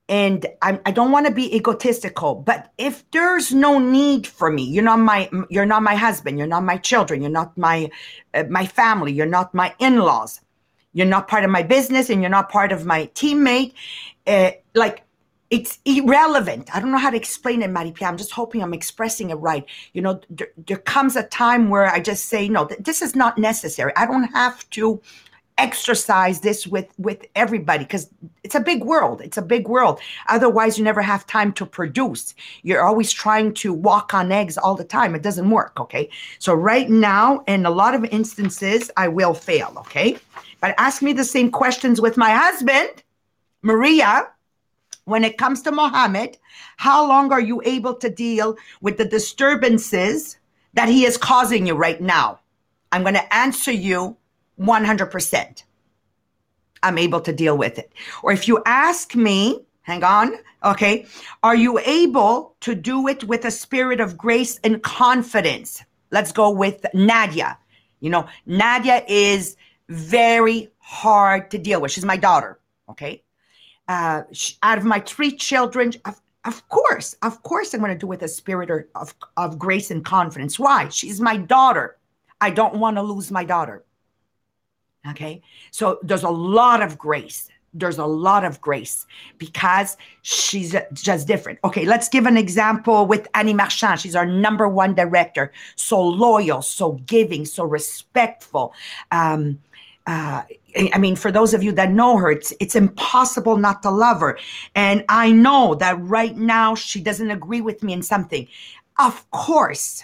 And 0.09 0.45
I, 0.61 0.79
I 0.85 0.91
don't 0.91 1.11
want 1.11 1.27
to 1.27 1.31
be 1.31 1.55
egotistical, 1.55 2.35
but 2.35 2.73
if 2.77 3.09
there's 3.11 3.53
no 3.53 3.79
need 3.79 4.27
for 4.27 4.51
me, 4.51 4.63
you're 4.63 4.83
not 4.83 4.99
my, 4.99 5.29
you're 5.49 5.65
not 5.65 5.83
my 5.83 5.95
husband, 5.95 6.37
you're 6.37 6.47
not 6.47 6.63
my 6.63 6.75
children, 6.77 7.21
you're 7.21 7.31
not 7.31 7.57
my, 7.57 7.89
uh, 8.33 8.43
my 8.49 8.65
family, 8.65 9.13
you're 9.13 9.25
not 9.25 9.53
my 9.53 9.73
in-laws, 9.79 10.41
you're 10.91 11.05
not 11.05 11.29
part 11.29 11.45
of 11.45 11.49
my 11.49 11.63
business, 11.63 12.09
and 12.09 12.21
you're 12.21 12.29
not 12.29 12.49
part 12.49 12.73
of 12.73 12.85
my 12.85 13.05
teammate. 13.13 13.73
Uh, 14.27 14.51
like 14.75 15.03
it's 15.51 15.79
irrelevant. 15.83 16.73
I 16.73 16.79
don't 16.79 16.91
know 16.91 16.97
how 16.97 17.09
to 17.09 17.17
explain 17.17 17.61
it, 17.61 17.69
Marie 17.69 17.91
Pierre. 17.91 18.09
I'm 18.09 18.17
just 18.17 18.31
hoping 18.31 18.63
I'm 18.63 18.73
expressing 18.73 19.31
it 19.31 19.35
right. 19.35 19.65
You 19.91 20.01
know, 20.01 20.21
there, 20.29 20.47
there 20.65 20.77
comes 20.77 21.17
a 21.17 21.23
time 21.23 21.69
where 21.69 21.87
I 21.87 21.99
just 21.99 22.25
say, 22.25 22.47
no, 22.47 22.65
th- 22.65 22.79
this 22.79 23.01
is 23.01 23.17
not 23.17 23.37
necessary. 23.37 23.91
I 23.97 24.05
don't 24.05 24.33
have 24.33 24.67
to 24.71 25.01
exercise 25.57 26.39
this 26.39 26.65
with 26.65 26.87
with 26.97 27.25
everybody 27.35 27.83
because 27.83 28.09
it's 28.41 28.55
a 28.55 28.59
big 28.59 28.83
world 28.83 29.21
it's 29.21 29.37
a 29.37 29.41
big 29.41 29.67
world 29.67 29.99
otherwise 30.29 30.77
you 30.77 30.83
never 30.83 31.01
have 31.01 31.27
time 31.27 31.51
to 31.51 31.65
produce 31.65 32.33
you're 32.63 32.81
always 32.81 33.11
trying 33.11 33.53
to 33.53 33.71
walk 33.73 34.13
on 34.13 34.31
eggs 34.31 34.57
all 34.57 34.75
the 34.75 34.83
time 34.83 35.13
it 35.13 35.21
doesn't 35.21 35.51
work 35.51 35.79
okay 35.79 36.09
so 36.39 36.53
right 36.53 36.89
now 36.89 37.43
in 37.47 37.65
a 37.65 37.69
lot 37.69 37.93
of 37.93 38.03
instances 38.05 38.89
i 38.95 39.07
will 39.07 39.33
fail 39.33 39.73
okay 39.77 40.17
but 40.61 40.73
ask 40.77 41.01
me 41.01 41.11
the 41.13 41.23
same 41.23 41.51
questions 41.51 41.99
with 41.99 42.17
my 42.17 42.31
husband 42.31 43.03
maria 43.61 44.25
when 45.05 45.23
it 45.23 45.37
comes 45.37 45.61
to 45.63 45.71
Mohammed, 45.71 46.37
how 46.77 47.07
long 47.07 47.31
are 47.31 47.41
you 47.41 47.61
able 47.65 47.95
to 47.95 48.09
deal 48.09 48.55
with 48.81 48.97
the 48.97 49.05
disturbances 49.05 50.37
that 50.73 50.89
he 50.89 51.05
is 51.05 51.17
causing 51.17 51.65
you 51.65 51.75
right 51.75 52.01
now? 52.01 52.39
I'm 52.91 53.01
going 53.03 53.15
to 53.15 53.33
answer 53.33 53.71
you 53.71 54.17
100%. 54.59 55.63
I'm 56.83 56.97
able 56.97 57.21
to 57.21 57.33
deal 57.33 57.57
with 57.57 57.77
it. 57.79 57.93
Or 58.23 58.31
if 58.31 58.47
you 58.47 58.61
ask 58.65 59.15
me, 59.15 59.65
hang 59.81 60.03
on, 60.03 60.33
okay, 60.63 61.05
are 61.43 61.55
you 61.55 61.79
able 61.79 62.55
to 62.61 62.75
do 62.75 63.07
it 63.07 63.23
with 63.23 63.45
a 63.45 63.51
spirit 63.51 63.99
of 63.99 64.17
grace 64.17 64.59
and 64.63 64.81
confidence? 64.81 65.83
Let's 66.11 66.31
go 66.31 66.49
with 66.49 66.85
Nadia. 66.93 67.57
You 67.99 68.09
know, 68.09 68.27
Nadia 68.45 69.03
is 69.07 69.55
very 69.89 70.71
hard 70.79 71.51
to 71.51 71.57
deal 71.57 71.81
with. 71.81 71.91
She's 71.91 72.05
my 72.05 72.17
daughter, 72.17 72.59
okay? 72.89 73.23
Uh, 73.91 74.23
out 74.63 74.77
of 74.77 74.85
my 74.85 75.01
three 75.01 75.33
children, 75.35 75.91
of, 76.05 76.15
of 76.45 76.57
course, 76.69 77.09
of 77.23 77.43
course, 77.43 77.73
I'm 77.73 77.81
going 77.81 77.91
to 77.91 77.97
do 77.97 78.05
it 78.05 78.09
with 78.09 78.23
a 78.23 78.27
spirit 78.29 78.89
of, 78.95 79.13
of 79.35 79.59
grace 79.59 79.91
and 79.91 80.01
confidence. 80.05 80.57
Why? 80.57 80.87
She's 80.87 81.19
my 81.19 81.35
daughter. 81.35 81.97
I 82.39 82.51
don't 82.51 82.75
want 82.75 82.95
to 82.95 83.01
lose 83.01 83.31
my 83.31 83.43
daughter. 83.43 83.83
Okay. 85.09 85.41
So 85.71 85.99
there's 86.03 86.23
a 86.23 86.29
lot 86.29 86.81
of 86.81 86.97
grace. 86.97 87.49
There's 87.73 87.97
a 87.97 88.05
lot 88.05 88.45
of 88.45 88.61
grace 88.61 89.05
because 89.37 89.97
she's 90.21 90.73
just 90.93 91.27
different. 91.27 91.59
Okay, 91.63 91.85
let's 91.85 92.07
give 92.07 92.25
an 92.25 92.37
example 92.37 93.05
with 93.05 93.27
Annie 93.33 93.53
Marchand. 93.53 93.99
She's 93.99 94.15
our 94.15 94.25
number 94.25 94.67
one 94.69 94.95
director. 94.95 95.51
So 95.75 96.01
loyal, 96.01 96.61
so 96.61 96.93
giving, 97.15 97.43
so 97.45 97.65
respectful. 97.65 98.73
Um, 99.11 99.59
uh, 100.07 100.43
I 100.93 100.97
mean, 100.97 101.15
for 101.15 101.31
those 101.31 101.53
of 101.53 101.63
you 101.63 101.71
that 101.73 101.91
know 101.91 102.17
her, 102.17 102.31
it's 102.31 102.53
it's 102.59 102.75
impossible 102.75 103.57
not 103.57 103.81
to 103.83 103.89
love 103.89 104.19
her. 104.21 104.37
And 104.75 105.03
I 105.09 105.31
know 105.31 105.75
that 105.75 105.99
right 106.01 106.35
now 106.35 106.75
she 106.75 107.01
doesn't 107.01 107.31
agree 107.31 107.61
with 107.61 107.83
me 107.83 107.93
in 107.93 108.01
something. 108.01 108.47
Of 108.99 109.29
course, 109.31 110.03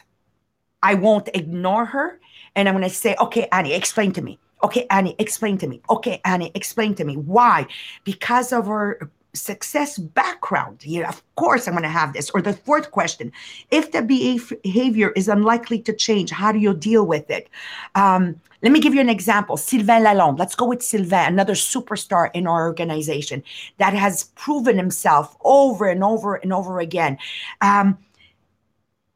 I 0.82 0.94
won't 0.96 1.30
ignore 1.34 1.86
her, 1.86 2.20
and 2.56 2.68
I'm 2.68 2.80
to 2.82 2.90
say, 2.90 3.16
"Okay, 3.20 3.48
Annie, 3.52 3.74
explain 3.74 4.12
to 4.14 4.22
me." 4.22 4.40
Okay, 4.64 4.88
Annie, 4.90 5.16
explain 5.20 5.58
to 5.60 5.68
me. 5.68 5.82
Okay, 5.90 6.20
Annie, 6.26 6.52
explain 6.56 6.96
to 6.96 7.04
me. 7.04 7.16
Why? 7.16 7.68
Because 8.04 8.52
of 8.52 8.68
her 8.68 9.12
success 9.38 9.98
background. 9.98 10.86
Yeah, 10.86 11.08
of 11.08 11.22
course 11.36 11.68
I'm 11.68 11.74
going 11.74 11.84
to 11.84 11.90
have 11.90 12.14
this. 12.14 12.30
Or 12.32 12.42
the 12.42 12.54
fourth 12.54 12.92
question 12.92 13.32
if 13.72 13.92
the 13.92 14.02
behavior 14.02 15.12
is 15.12 15.28
unlikely 15.28 15.80
to 15.84 15.94
change, 15.94 16.30
how 16.30 16.52
do 16.52 16.60
you 16.60 16.74
deal 16.74 17.06
with 17.06 17.30
it? 17.30 17.50
Um, 17.96 18.40
let 18.64 18.72
me 18.72 18.80
give 18.80 18.94
you 18.96 19.02
an 19.02 19.10
example. 19.10 19.56
Sylvain 19.56 20.04
Lalonde. 20.04 20.40
Let's 20.40 20.56
go 20.56 20.66
with 20.66 20.82
Sylvain, 20.82 21.28
another 21.28 21.54
superstar 21.54 22.32
in 22.34 22.48
our 22.48 22.66
organization 22.68 23.44
that 23.78 23.94
has 23.94 24.26
proven 24.36 24.78
himself 24.78 25.38
over 25.44 25.88
and 25.88 26.04
over 26.04 26.36
and 26.36 26.52
over 26.52 26.80
again. 26.80 27.18
Um, 27.62 27.98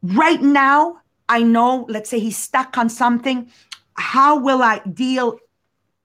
right 0.04 0.42
now, 0.42 1.01
I 1.28 1.44
know, 1.44 1.86
let's 1.90 2.10
say 2.10 2.20
he's 2.20 2.38
stuck 2.38 2.78
on 2.78 2.90
something 2.90 3.50
how 4.01 4.40
will 4.40 4.62
I 4.62 4.80
deal 4.80 5.40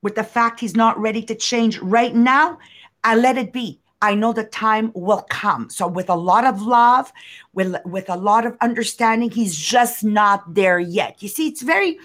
with 0.03 0.15
the 0.15 0.25
fact 0.25 0.61
he's 0.61 0.77
not 0.77 0.99
ready 0.99 1.23
to 1.23 1.35
change 1.35 1.79
right 1.79 2.15
now? 2.15 2.59
I 3.03 3.17
let 3.17 3.39
it 3.39 3.53
be. 3.53 3.81
I 4.03 4.15
know 4.15 4.33
the 4.33 4.45
time 4.45 4.93
will 4.95 5.23
come. 5.31 5.71
So 5.71 5.87
with 5.87 6.11
a 6.11 6.15
lot 6.15 6.45
of 6.45 6.63
love, 6.63 7.13
with 7.55 7.77
with 7.85 8.11
a 8.11 8.17
lot 8.17 8.45
of 8.47 8.57
understanding, 8.61 9.31
he's 9.31 9.57
just 9.57 10.05
not 10.05 10.55
there 10.55 10.79
yet. 10.79 11.23
You 11.23 11.29
see, 11.29 11.49
it's 11.49 11.63
very, 11.63 11.99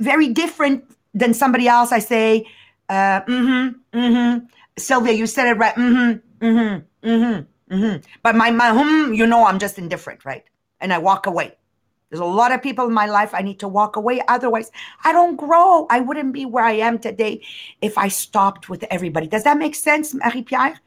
very 0.00 0.28
different 0.28 0.84
than 1.14 1.32
somebody 1.34 1.68
else. 1.68 1.92
I 1.92 2.00
say, 2.00 2.46
uh, 2.88 3.20
mm-hmm, 3.22 3.98
mm-hmm. 3.98 4.46
Sylvia, 4.76 5.12
you 5.12 5.26
said 5.26 5.48
it 5.48 5.58
right. 5.58 5.74
Mm-hmm, 5.74 6.44
mm-hmm, 6.44 7.08
mm-hmm, 7.08 7.74
mm-hmm. 7.74 7.96
But 8.22 8.34
my 8.34 8.50
my 8.50 8.70
hmm, 8.70 9.14
you 9.14 9.26
know, 9.26 9.46
I'm 9.46 9.58
just 9.58 9.78
indifferent, 9.78 10.24
right? 10.24 10.44
And 10.80 10.92
I 10.92 10.98
walk 10.98 11.26
away. 11.26 11.56
There's 12.10 12.20
a 12.20 12.24
lot 12.24 12.52
of 12.52 12.60
people 12.60 12.86
in 12.86 12.92
my 12.92 13.06
life 13.06 13.32
I 13.32 13.42
need 13.42 13.60
to 13.60 13.68
walk 13.68 13.94
away. 13.96 14.20
Otherwise, 14.26 14.72
I 15.04 15.12
don't 15.12 15.36
grow. 15.36 15.86
I 15.90 16.00
wouldn't 16.00 16.32
be 16.32 16.44
where 16.44 16.64
I 16.64 16.72
am 16.72 16.98
today 16.98 17.42
if 17.80 17.96
I 17.96 18.08
stopped 18.08 18.68
with 18.68 18.84
everybody. 18.90 19.28
Does 19.28 19.44
that 19.44 19.58
make 19.58 19.76
sense, 19.76 20.12
Marie 20.12 20.42
Pierre? 20.42 20.80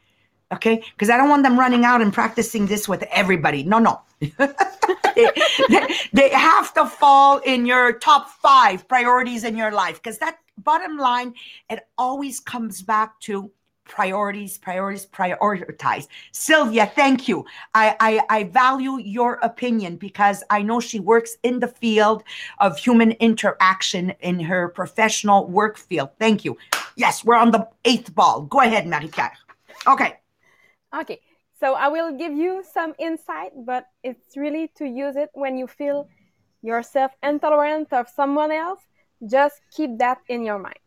Okay, 0.51 0.83
because 0.93 1.09
I 1.09 1.17
don't 1.17 1.29
want 1.29 1.43
them 1.43 1.57
running 1.57 1.85
out 1.85 2.01
and 2.01 2.13
practicing 2.13 2.67
this 2.67 2.87
with 2.87 3.03
everybody. 3.03 3.63
No, 3.63 3.79
no. 3.79 4.01
they, 4.19 5.27
they, 5.69 5.87
they 6.11 6.29
have 6.29 6.73
to 6.75 6.85
fall 6.85 7.39
in 7.39 7.65
your 7.65 7.93
top 7.93 8.29
five 8.29 8.87
priorities 8.87 9.45
in 9.45 9.57
your 9.57 9.71
life 9.71 10.01
because 10.01 10.19
that 10.19 10.37
bottom 10.57 10.97
line, 10.97 11.33
it 11.69 11.87
always 11.97 12.39
comes 12.39 12.81
back 12.81 13.19
to 13.21 13.49
priorities, 13.85 14.57
priorities, 14.57 15.05
prioritize. 15.05 16.07
Sylvia, 16.31 16.85
thank 16.95 17.27
you. 17.27 17.45
I, 17.73 17.95
I, 17.99 18.21
I 18.29 18.43
value 18.45 18.99
your 18.99 19.39
opinion 19.43 19.97
because 19.97 20.43
I 20.49 20.61
know 20.61 20.79
she 20.79 20.99
works 20.99 21.37
in 21.43 21.59
the 21.59 21.67
field 21.67 22.23
of 22.59 22.77
human 22.77 23.11
interaction 23.13 24.11
in 24.21 24.39
her 24.39 24.69
professional 24.69 25.47
work 25.47 25.77
field. 25.77 26.09
Thank 26.19 26.45
you. 26.45 26.57
Yes, 26.95 27.23
we're 27.25 27.35
on 27.35 27.51
the 27.51 27.67
eighth 27.85 28.13
ball. 28.15 28.41
Go 28.41 28.61
ahead, 28.61 28.87
Marie-Pierre. 28.87 29.33
Okay. 29.87 30.15
Okay. 30.95 31.19
So 31.59 31.75
I 31.75 31.87
will 31.87 32.17
give 32.17 32.33
you 32.33 32.63
some 32.73 32.93
insight, 32.99 33.51
but 33.65 33.87
it's 34.03 34.35
really 34.35 34.69
to 34.75 34.85
use 34.85 35.15
it 35.15 35.29
when 35.33 35.57
you 35.57 35.67
feel 35.67 36.07
yourself 36.61 37.11
intolerant 37.21 37.93
of 37.93 38.07
someone 38.09 38.51
else. 38.51 38.81
Just 39.25 39.61
keep 39.75 39.97
that 39.99 40.19
in 40.27 40.43
your 40.43 40.59
mind. 40.59 40.79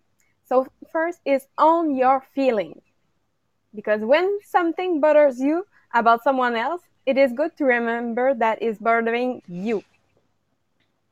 So 0.44 0.66
first 0.92 1.20
is 1.24 1.46
own 1.58 1.96
your 1.96 2.22
feelings. 2.34 2.82
Because 3.76 4.00
when 4.00 4.38
something 4.42 5.00
bothers 5.00 5.38
you 5.38 5.66
about 5.94 6.24
someone 6.24 6.56
else, 6.56 6.82
it 7.04 7.16
is 7.18 7.32
good 7.32 7.56
to 7.58 7.64
remember 7.64 8.34
that 8.34 8.60
is 8.62 8.78
bothering 8.78 9.42
you. 9.46 9.84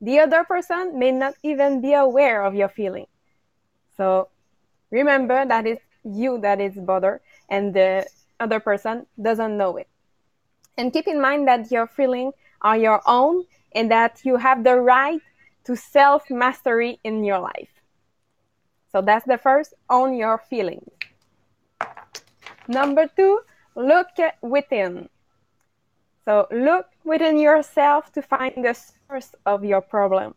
The 0.01 0.19
other 0.19 0.45
person 0.45 0.99
may 0.99 1.13
not 1.13 1.35
even 1.43 1.81
be 1.81 1.93
aware 1.93 2.43
of 2.43 2.55
your 2.55 2.69
feeling. 2.69 3.07
So 3.97 4.29
remember 4.91 5.47
that 5.47 5.67
it's 5.67 5.85
you 6.05 6.39
that 6.41 6.61
is 6.61 6.75
bothered 6.75 7.21
and 7.49 7.73
the 7.73 8.07
other 8.41 8.61
person 8.61 9.07
doesn't 9.21 9.57
know 9.57 9.77
it. 9.77 9.89
And 10.77 10.93
keep 10.93 11.07
in 11.07 11.21
mind 11.21 11.47
that 11.49 11.71
your 11.71 11.87
feelings 11.87 12.35
are 12.61 12.77
your 12.77 13.01
own 13.07 13.45
and 13.73 13.91
that 13.91 14.21
you 14.25 14.37
have 14.37 14.65
the 14.65 14.81
right 14.81 15.21
to 15.65 15.77
self 15.77 16.31
mastery 16.31 16.99
in 17.05 17.25
your 17.25 17.39
life. 17.39 17.71
So 18.91 19.01
that's 19.01 19.27
the 19.27 19.39
first 19.39 19.75
own 19.91 20.15
your 20.15 20.39
feelings. 20.39 20.89
Number 22.69 23.07
two, 23.17 23.41
look 23.75 24.09
within. 24.43 25.09
So 26.25 26.47
look 26.51 26.87
within 27.05 27.39
yourself 27.39 28.13
to 28.13 28.23
find 28.23 28.65
the 28.65 28.75
source 28.75 29.35
of 29.45 29.65
your 29.65 29.81
problem. 29.81 30.35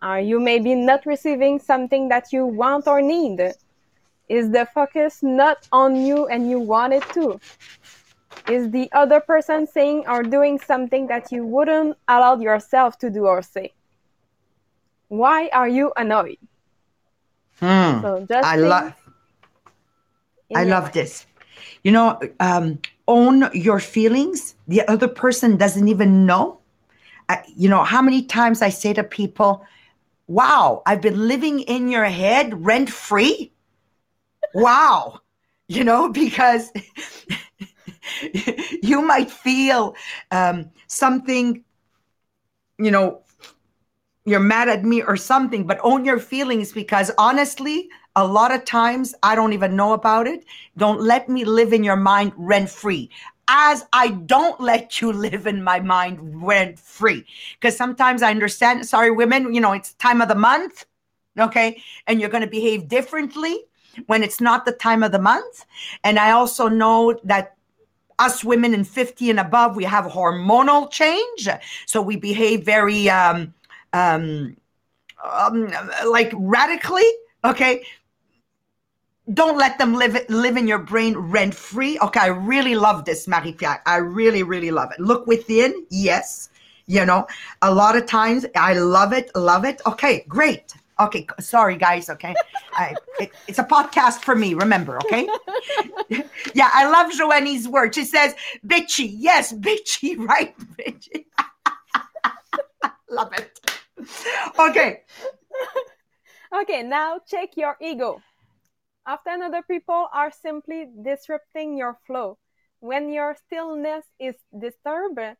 Are 0.00 0.20
you 0.20 0.38
maybe 0.38 0.74
not 0.74 1.06
receiving 1.06 1.58
something 1.58 2.08
that 2.08 2.32
you 2.32 2.46
want 2.46 2.86
or 2.86 3.00
need? 3.00 3.40
Is 4.28 4.50
the 4.50 4.66
focus 4.72 5.22
not 5.22 5.66
on 5.72 5.96
you 5.96 6.26
and 6.26 6.48
you 6.48 6.58
want 6.60 6.92
it 6.92 7.02
to? 7.14 7.40
Is 8.48 8.70
the 8.70 8.88
other 8.92 9.20
person 9.20 9.66
saying 9.66 10.04
or 10.06 10.22
doing 10.22 10.58
something 10.58 11.06
that 11.08 11.32
you 11.32 11.44
wouldn't 11.46 11.96
allow 12.08 12.38
yourself 12.38 12.98
to 12.98 13.10
do 13.10 13.26
or 13.26 13.42
say? 13.42 13.72
Why 15.08 15.48
are 15.52 15.68
you 15.68 15.92
annoyed? 15.96 16.38
Hmm. 17.60 18.02
So 18.02 18.26
just 18.28 18.46
I 18.46 18.56
love 18.56 18.92
I 20.54 20.64
love 20.64 20.92
this. 20.92 21.26
You 21.82 21.92
know, 21.92 22.20
um, 22.40 22.78
own 23.08 23.50
your 23.52 23.80
feelings. 23.80 24.54
The 24.68 24.82
other 24.88 25.08
person 25.08 25.56
doesn't 25.56 25.88
even 25.88 26.26
know. 26.26 26.60
Uh, 27.28 27.36
you 27.56 27.68
know, 27.68 27.84
how 27.84 28.02
many 28.02 28.22
times 28.22 28.62
I 28.62 28.68
say 28.70 28.92
to 28.94 29.04
people, 29.04 29.64
wow, 30.26 30.82
I've 30.86 31.00
been 31.02 31.28
living 31.28 31.60
in 31.60 31.88
your 31.88 32.04
head 32.04 32.64
rent 32.64 32.90
free. 32.90 33.52
wow. 34.54 35.20
You 35.68 35.84
know, 35.84 36.08
because 36.12 36.70
you 38.82 39.02
might 39.02 39.30
feel 39.30 39.94
um, 40.30 40.70
something, 40.86 41.64
you 42.78 42.90
know, 42.90 43.23
you're 44.24 44.40
mad 44.40 44.68
at 44.68 44.84
me 44.84 45.02
or 45.02 45.16
something, 45.16 45.66
but 45.66 45.78
own 45.82 46.04
your 46.04 46.18
feelings 46.18 46.72
because 46.72 47.10
honestly, 47.18 47.88
a 48.16 48.26
lot 48.26 48.52
of 48.52 48.64
times 48.64 49.14
I 49.22 49.34
don't 49.34 49.52
even 49.52 49.76
know 49.76 49.92
about 49.92 50.26
it. 50.26 50.44
Don't 50.76 51.00
let 51.00 51.28
me 51.28 51.44
live 51.44 51.72
in 51.72 51.84
your 51.84 51.96
mind 51.96 52.32
rent 52.36 52.70
free. 52.70 53.10
As 53.48 53.84
I 53.92 54.08
don't 54.08 54.58
let 54.60 55.00
you 55.00 55.12
live 55.26 55.46
in 55.46 55.62
my 55.62 55.80
mind 55.80 56.18
rent 56.42 56.78
free. 56.78 57.26
Because 57.60 57.76
sometimes 57.76 58.22
I 58.22 58.30
understand, 58.30 58.86
sorry, 58.86 59.10
women, 59.10 59.52
you 59.52 59.60
know, 59.60 59.72
it's 59.72 59.92
time 59.94 60.22
of 60.22 60.28
the 60.28 60.34
month, 60.34 60.86
okay? 61.38 61.82
And 62.06 62.20
you're 62.20 62.30
going 62.30 62.44
to 62.44 62.50
behave 62.50 62.88
differently 62.88 63.64
when 64.06 64.22
it's 64.22 64.40
not 64.40 64.64
the 64.64 64.72
time 64.72 65.02
of 65.02 65.12
the 65.12 65.18
month. 65.18 65.66
And 66.02 66.18
I 66.18 66.30
also 66.30 66.68
know 66.68 67.18
that 67.24 67.56
us 68.18 68.44
women 68.44 68.72
in 68.72 68.84
50 68.84 69.30
and 69.30 69.40
above, 69.40 69.76
we 69.76 69.84
have 69.84 70.04
hormonal 70.04 70.90
change. 70.90 71.48
So 71.86 72.00
we 72.00 72.16
behave 72.16 72.64
very, 72.64 73.10
um, 73.10 73.52
um, 73.94 74.56
um, 75.24 75.72
like 76.06 76.32
radically. 76.34 77.08
Okay, 77.44 77.82
don't 79.32 79.56
let 79.56 79.78
them 79.78 79.94
live 79.94 80.18
live 80.28 80.56
in 80.56 80.66
your 80.66 80.78
brain 80.78 81.16
rent 81.16 81.54
free. 81.54 81.98
Okay, 82.00 82.20
I 82.20 82.26
really 82.26 82.74
love 82.74 83.06
this, 83.06 83.26
Marie 83.26 83.52
Pierre. 83.52 83.82
I 83.86 83.96
really, 83.96 84.42
really 84.42 84.70
love 84.70 84.90
it. 84.92 85.00
Look 85.00 85.26
within, 85.26 85.86
yes. 85.88 86.50
You 86.86 87.06
know, 87.06 87.26
a 87.62 87.72
lot 87.72 87.96
of 87.96 88.04
times 88.04 88.44
I 88.54 88.74
love 88.74 89.14
it, 89.14 89.30
love 89.34 89.64
it. 89.64 89.80
Okay, 89.86 90.26
great. 90.28 90.74
Okay, 91.00 91.26
sorry 91.40 91.76
guys. 91.76 92.10
Okay, 92.10 92.34
I, 92.72 92.94
it, 93.18 93.32
it's 93.48 93.58
a 93.58 93.64
podcast 93.64 94.22
for 94.22 94.36
me. 94.36 94.52
Remember, 94.52 94.98
okay? 94.98 95.26
yeah, 96.54 96.70
I 96.72 96.90
love 96.90 97.10
Joanne's 97.12 97.66
word. 97.66 97.94
She 97.94 98.04
says, 98.04 98.34
"Bitchy." 98.66 99.14
Yes, 99.16 99.52
bitchy. 99.52 100.16
Right, 100.28 100.54
bitchy. 100.76 101.24
love 103.08 103.32
it 103.32 103.53
okay. 104.58 105.02
okay, 106.62 106.82
now 106.82 107.20
check 107.26 107.56
your 107.56 107.76
ego. 107.80 108.22
Often 109.06 109.42
other 109.42 109.62
people 109.62 110.08
are 110.12 110.30
simply 110.30 110.88
disrupting 111.02 111.76
your 111.76 111.98
flow. 112.06 112.38
When 112.80 113.12
your 113.12 113.36
stillness 113.46 114.04
is 114.18 114.36
disturbed, 114.56 115.36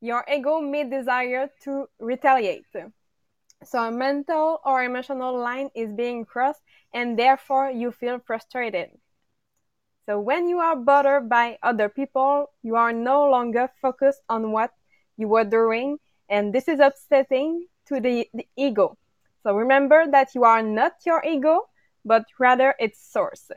your 0.00 0.24
ego 0.32 0.60
may 0.60 0.88
desire 0.88 1.50
to 1.64 1.88
retaliate. 1.98 2.66
So 3.64 3.78
a 3.84 3.90
mental 3.90 4.60
or 4.64 4.82
emotional 4.82 5.36
line 5.36 5.70
is 5.74 5.92
being 5.92 6.24
crossed 6.24 6.62
and 6.94 7.18
therefore 7.18 7.70
you 7.70 7.92
feel 7.92 8.18
frustrated. 8.18 8.90
So 10.06 10.18
when 10.18 10.48
you 10.48 10.58
are 10.58 10.76
bothered 10.76 11.28
by 11.28 11.58
other 11.62 11.88
people, 11.88 12.50
you 12.62 12.76
are 12.76 12.92
no 12.92 13.28
longer 13.28 13.70
focused 13.82 14.22
on 14.28 14.50
what 14.52 14.72
you 15.16 15.28
were 15.28 15.44
doing 15.44 15.98
and 16.28 16.54
this 16.54 16.68
is 16.68 16.80
upsetting 16.80 17.66
to 17.90 18.00
the, 18.00 18.28
the 18.32 18.46
ego. 18.56 18.96
So 19.42 19.54
remember 19.54 20.06
that 20.10 20.34
you 20.34 20.44
are 20.44 20.62
not 20.62 20.94
your 21.04 21.22
ego, 21.24 21.68
but 22.04 22.24
rather 22.38 22.74
its 22.78 22.98
source. 22.98 23.50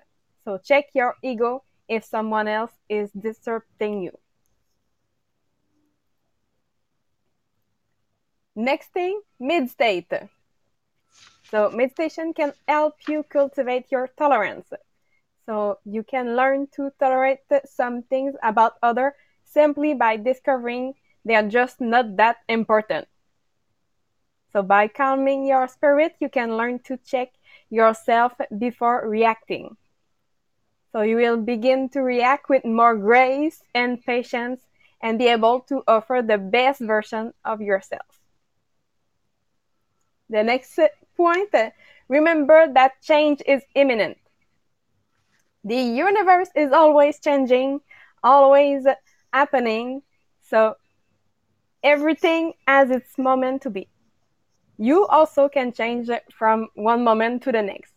So 0.43 0.57
check 0.57 0.85
your 0.93 1.15
ego 1.23 1.63
if 1.87 2.03
someone 2.03 2.47
else 2.47 2.71
is 2.89 3.11
disrupting 3.11 4.01
you. 4.01 4.17
Next 8.55 8.89
thing, 8.93 9.21
mid 9.39 9.69
state. 9.69 10.11
So 11.51 11.69
meditation 11.69 12.33
can 12.33 12.53
help 12.67 12.95
you 13.07 13.23
cultivate 13.23 13.91
your 13.91 14.07
tolerance. 14.17 14.73
So 15.45 15.79
you 15.85 16.03
can 16.03 16.35
learn 16.35 16.67
to 16.75 16.91
tolerate 16.99 17.39
some 17.65 18.03
things 18.03 18.35
about 18.41 18.73
other 18.81 19.15
simply 19.43 19.93
by 19.93 20.17
discovering 20.17 20.95
they 21.25 21.35
are 21.35 21.47
just 21.47 21.79
not 21.79 22.17
that 22.17 22.37
important. 22.47 23.07
So 24.53 24.61
by 24.61 24.87
calming 24.87 25.47
your 25.47 25.67
spirit, 25.67 26.15
you 26.19 26.29
can 26.29 26.55
learn 26.55 26.79
to 26.83 26.97
check 26.97 27.29
yourself 27.71 28.33
before 28.59 29.09
reacting. 29.09 29.75
So 30.91 31.01
you 31.01 31.15
will 31.15 31.37
begin 31.37 31.89
to 31.89 32.01
react 32.01 32.49
with 32.49 32.63
more 32.63 32.95
grace 32.95 33.63
and 33.73 33.99
patience 34.05 34.61
and 35.01 35.17
be 35.17 35.27
able 35.27 35.61
to 35.61 35.83
offer 35.87 36.21
the 36.25 36.37
best 36.37 36.81
version 36.81 37.33
of 37.43 37.61
yourself. 37.61 38.21
The 40.29 40.43
next 40.43 40.79
point, 41.17 41.49
remember 42.07 42.71
that 42.73 43.01
change 43.01 43.41
is 43.47 43.63
imminent. 43.73 44.17
The 45.63 45.77
universe 45.77 46.49
is 46.55 46.71
always 46.71 47.19
changing, 47.19 47.81
always 48.23 48.85
happening. 49.33 50.03
So 50.43 50.75
everything 51.81 52.53
has 52.67 52.91
its 52.91 53.17
moment 53.17 53.63
to 53.63 53.71
be 53.71 53.87
you 54.77 55.05
also 55.07 55.49
can 55.49 55.71
change 55.71 56.09
from 56.38 56.67
one 56.73 57.03
moment 57.03 57.43
to 57.43 57.51
the 57.51 57.62
next. 57.62 57.93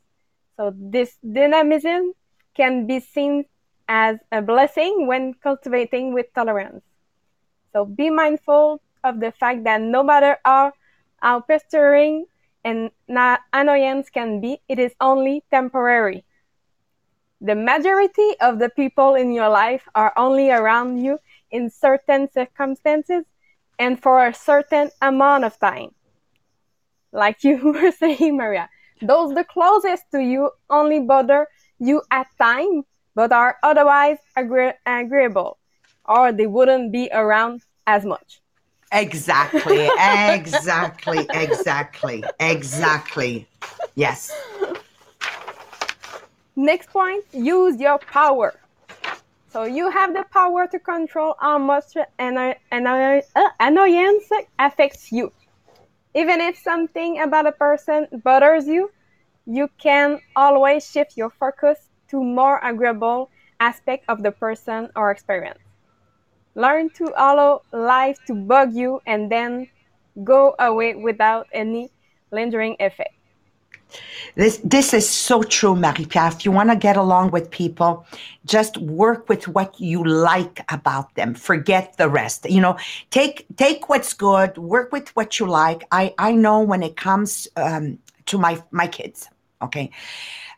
So 0.57 0.73
this 0.77 1.17
dynamism 1.21 2.13
can 2.55 2.87
be 2.87 3.01
seen 3.01 3.45
as 3.89 4.19
a 4.33 4.43
blessing 4.43 5.07
when 5.07 5.35
cultivating 5.35 6.13
with 6.13 6.33
tolerance. 6.35 6.83
So 7.73 7.85
be 7.85 8.11
mindful 8.11 8.81
of 9.05 9.21
the 9.21 9.33
fact 9.33 9.65
that 9.65 9.81
no 9.81 10.03
matter 10.03 10.39
how, 10.45 10.73
how 11.19 11.41
pestering 11.41 12.27
and 12.65 12.91
annoyance 13.53 14.11
can 14.11 14.41
be, 14.41 14.61
it 14.69 14.79
is 14.79 14.93
only 15.01 15.45
temporary. 15.51 16.25
The 17.41 17.55
majority 17.55 18.35
of 18.41 18.59
the 18.59 18.71
people 18.71 19.15
in 19.15 19.33
your 19.33 19.51
life 19.51 19.87
are 19.95 20.13
only 20.17 20.51
around 20.51 21.05
you 21.05 21.19
in 21.51 21.71
certain 21.71 22.31
circumstances 22.33 23.25
and 23.79 24.03
for 24.03 24.27
a 24.27 24.35
certain 24.35 24.91
amount 25.03 25.45
of 25.45 25.59
time 25.59 25.96
like 27.17 27.43
you 27.43 27.57
were 27.73 27.91
saying, 27.91 28.37
Maria. 28.37 28.69
Those 29.03 29.35
the 29.35 29.45
closest 29.45 30.05
to 30.13 30.21
you 30.23 30.51
only 30.71 31.01
bother 31.01 31.49
you 31.79 32.03
at 32.11 32.27
times, 32.39 32.85
but 33.15 33.33
are 33.33 33.57
otherwise 33.63 34.19
agree- 34.37 34.73
agreeable, 34.87 35.59
or 36.05 36.33
they 36.33 36.47
wouldn't 36.47 36.93
be 36.93 37.11
around 37.13 37.63
as 37.87 38.05
much. 38.05 38.41
Exactly, 38.93 39.91
exactly, 39.99 41.29
exactly, 41.33 42.25
exactly. 42.41 43.47
Yes. 43.95 44.33
Next 46.55 46.91
point 46.91 47.25
use 47.33 47.79
your 47.79 47.99
power. 47.99 48.55
So 49.53 49.65
you 49.65 49.91
have 49.91 50.15
the 50.15 50.25
power 50.33 50.67
to 50.67 50.79
control 50.79 51.35
how 51.41 51.59
much 51.59 51.97
uh, 51.97 52.45
annoyance 53.61 54.31
affects 54.59 55.13
you. 55.13 55.33
Even 56.17 56.41
if 56.41 56.57
something 56.59 57.21
about 57.21 57.47
a 57.47 57.53
person 57.53 58.09
bothers 58.25 58.67
you, 58.67 58.91
you 59.45 59.69
can 59.79 60.19
always 60.35 60.91
shift 60.91 61.17
your 61.17 61.29
focus 61.29 61.91
to 62.09 62.23
more 62.25 62.59
agreeable 62.65 63.31
aspect 63.61 64.05
of 64.09 64.23
the 64.23 64.33
person 64.33 64.89
or 64.97 65.11
experience. 65.11 65.61
Learn 66.55 66.89
to 66.97 67.13
allow 67.17 67.61
life 67.71 68.19
to 68.27 68.35
bug 68.35 68.73
you 68.73 69.01
and 69.07 69.31
then 69.31 69.69
go 70.25 70.55
away 70.59 70.95
without 70.95 71.49
any 71.53 71.91
lingering 72.33 72.77
effect. 72.81 73.16
This 74.35 74.61
this 74.65 74.93
is 74.93 75.09
so 75.09 75.43
true, 75.43 75.75
Marie-Pierre. 75.75 76.29
If 76.29 76.45
you 76.45 76.53
want 76.53 76.71
to 76.71 76.77
get 76.77 76.97
along 76.97 77.31
with 77.31 77.51
people, 77.51 78.07
just 78.45 78.77
work 78.79 79.29
with 79.29 79.49
what 79.49 79.81
you 79.81 80.05
like 80.05 80.61
about 80.71 81.15
them. 81.15 81.35
Forget 81.35 81.97
the 81.97 82.09
rest. 82.09 82.49
You 82.49 82.61
know, 82.61 82.77
take 83.11 83.47
take 83.57 83.89
what's 83.89 84.13
good, 84.13 84.59
work 84.59 84.93
with 84.93 85.09
what 85.17 85.39
you 85.39 85.47
like. 85.47 85.85
I 85.91 86.15
I 86.19 86.33
know 86.33 86.61
when 86.61 86.83
it 86.83 86.97
comes 86.97 87.49
um, 87.57 87.99
to 88.27 88.39
my 88.39 88.63
my 88.71 88.87
kids, 88.87 89.29
okay, 89.63 89.91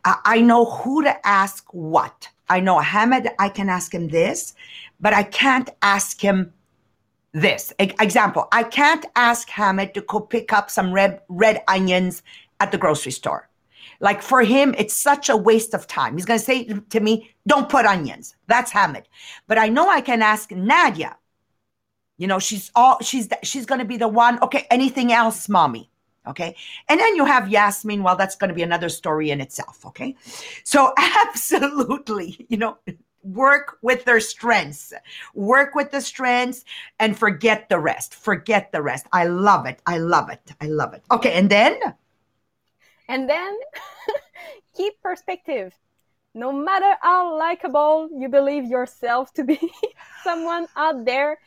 I, 0.05 0.17
I 0.25 0.41
know 0.41 0.65
who 0.65 1.03
to 1.03 1.27
ask 1.27 1.65
what. 1.73 2.29
I 2.49 2.61
know 2.61 2.81
Hamed, 2.81 3.29
I 3.39 3.51
can 3.51 3.69
ask 3.69 3.93
him 3.93 4.09
this, 4.09 4.55
but 5.01 5.13
I 5.13 5.23
can't 5.23 5.69
ask 5.83 6.19
him 6.19 6.53
this. 7.33 7.73
E- 7.79 7.93
example, 8.01 8.49
I 8.53 8.63
can't 8.63 9.05
ask 9.17 9.51
Hamed 9.51 9.93
to 9.95 10.01
go 10.01 10.21
pick 10.21 10.53
up 10.53 10.71
some 10.71 10.93
red 10.93 11.21
red 11.29 11.63
onions 11.69 12.23
at 12.61 12.73
the 12.73 12.79
grocery 12.79 13.13
store. 13.13 13.49
Like 14.01 14.23
for 14.23 14.43
him, 14.43 14.75
it's 14.79 14.95
such 14.95 15.29
a 15.29 15.37
waste 15.37 15.75
of 15.75 15.87
time. 15.87 16.17
He's 16.17 16.25
going 16.25 16.39
to 16.39 16.45
say 16.45 16.65
to 16.91 17.01
me, 17.01 17.31
"Don't 17.47 17.69
put 17.69 17.85
onions." 17.85 18.37
That's 18.47 18.71
Hamid. 18.71 19.09
But 19.49 19.59
I 19.59 19.69
know 19.69 19.89
I 19.89 20.01
can 20.01 20.23
ask 20.23 20.53
Nadia. 20.53 21.17
You 22.17 22.27
know, 22.27 22.39
she's 22.39 22.71
all 22.77 22.99
she's 23.01 23.29
she's 23.43 23.67
going 23.67 23.81
to 23.81 23.85
be 23.85 23.97
the 23.97 24.09
one. 24.09 24.41
Okay, 24.43 24.67
anything 24.71 25.13
else, 25.13 25.49
mommy? 25.49 25.91
Okay. 26.29 26.55
And 26.89 27.01
then 27.01 27.17
you 27.17 27.25
have 27.25 27.49
Yasmin. 27.49 28.03
Well, 28.03 28.17
that's 28.17 28.37
going 28.37 28.49
to 28.49 28.55
be 28.55 28.63
another 28.63 28.91
story 28.91 29.31
in 29.31 29.41
itself. 29.41 29.85
Okay. 29.87 30.15
So, 30.63 30.93
absolutely, 30.99 32.47
you 32.49 32.59
know, 32.59 32.79
work 33.23 33.79
with 33.83 34.05
their 34.05 34.21
strengths, 34.21 34.93
work 35.35 35.75
with 35.75 35.91
the 35.91 36.01
strengths 36.01 36.65
and 37.01 37.19
forget 37.19 37.69
the 37.69 37.79
rest. 37.79 38.15
Forget 38.15 38.71
the 38.73 38.83
rest. 38.83 39.07
I 39.13 39.25
love 39.25 39.67
it. 39.67 39.81
I 39.87 39.99
love 39.99 40.29
it. 40.31 40.53
I 40.61 40.67
love 40.67 40.93
it. 40.93 41.03
Okay. 41.11 41.33
And 41.33 41.51
then? 41.51 41.79
And 43.09 43.29
then 43.29 43.57
keep 44.77 45.01
perspective. 45.03 45.73
No 46.35 46.53
matter 46.53 46.95
how 47.01 47.37
likable 47.39 48.09
you 48.13 48.29
believe 48.29 48.65
yourself 48.65 49.33
to 49.35 49.45
be, 49.45 49.59
someone 50.25 50.69
out 50.77 51.05
there 51.05 51.39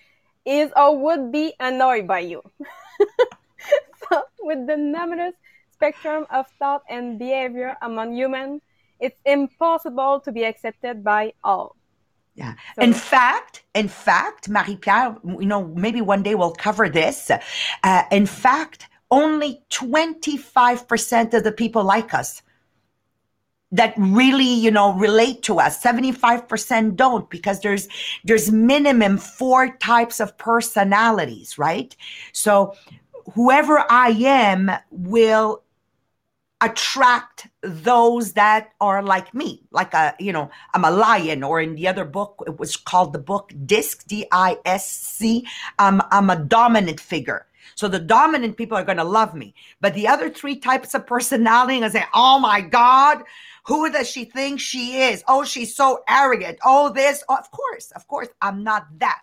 is 0.46 0.72
or 0.76 0.98
would 0.98 1.32
be 1.32 1.54
annoyed 1.60 2.08
by 2.08 2.20
you. 2.20 2.42
so, 4.10 4.24
with 4.40 4.66
the 4.68 4.76
numerous 4.76 5.36
spectrum 5.72 6.26
of 6.32 6.48
thought 6.60 6.82
and 6.90 7.20
behavior 7.20 7.78
among 7.82 8.14
humans, 8.14 8.62
it's 9.00 9.20
impossible 9.26 10.20
to 10.22 10.32
be 10.32 10.44
accepted 10.44 11.04
by 11.04 11.34
all. 11.44 11.76
Yeah. 12.36 12.54
So, 12.76 12.82
in 12.82 12.94
fact, 12.94 13.64
in 13.76 13.88
fact, 13.88 14.50
Marie 14.50 14.78
Pierre, 14.78 15.16
you 15.24 15.46
know, 15.46 15.68
maybe 15.68 16.02
one 16.02 16.24
day 16.24 16.36
we'll 16.36 16.54
cover 16.54 16.90
this. 16.90 17.30
Uh, 17.84 18.04
in 18.12 18.26
fact, 18.26 18.88
only 19.12 19.62
25% 19.70 21.34
of 21.34 21.44
the 21.44 21.52
people 21.52 21.84
like 21.84 22.14
us 22.14 22.42
that 23.74 23.94
really 23.98 24.44
you 24.44 24.72
know 24.72 24.94
relate 24.94 25.44
to 25.44 25.60
us. 25.60 25.82
75% 25.82 26.96
don't 26.96 27.30
because 27.30 27.62
there's 27.62 27.88
there's 28.24 28.52
minimum 28.52 29.18
four 29.18 29.78
types 29.78 30.20
of 30.20 30.38
personalities 30.38 31.58
right? 31.58 31.96
So 32.34 32.76
whoever 33.34 33.86
i 33.90 34.10
am 34.10 34.72
will 34.90 35.64
attract 36.62 37.48
those 37.62 38.34
that 38.34 38.70
are 38.80 39.02
like 39.02 39.34
me 39.34 39.64
like 39.72 39.94
a 39.94 40.14
you 40.20 40.32
know 40.32 40.50
i'm 40.74 40.86
a 40.86 40.92
lion 40.92 41.44
or 41.44 41.60
in 41.62 41.76
the 41.76 41.88
other 41.88 42.06
book 42.06 42.44
it 42.46 42.60
was 42.60 42.76
called 42.76 43.14
the 43.14 43.20
book 43.20 43.52
disc 43.66 44.06
d-i-s-c 44.08 45.48
um, 45.80 46.02
i'm 46.12 46.30
a 46.30 46.36
dominant 46.36 47.00
figure 47.00 47.48
so 47.76 47.88
the 47.88 48.00
dominant 48.00 48.58
people 48.58 48.78
are 48.78 48.84
going 48.84 48.98
to 48.98 49.04
love 49.04 49.34
me 49.34 49.54
but 49.80 49.94
the 49.94 50.08
other 50.08 50.30
three 50.30 50.56
types 50.56 50.94
of 50.94 51.06
personality 51.06 51.76
are 51.76 51.80
going 51.80 51.92
to 51.92 51.98
say 51.98 52.06
oh 52.14 52.40
my 52.40 52.62
god 52.62 53.24
who 53.66 53.92
does 53.92 54.10
she 54.10 54.26
think 54.26 54.60
she 54.60 55.02
is 55.02 55.24
oh 55.28 55.44
she's 55.44 55.76
so 55.76 56.04
arrogant 56.08 56.58
oh 56.66 56.92
this 56.92 57.24
oh, 57.30 57.38
of 57.38 57.50
course 57.52 57.92
of 57.92 58.08
course 58.08 58.30
i'm 58.42 58.64
not 58.64 58.88
that 59.00 59.22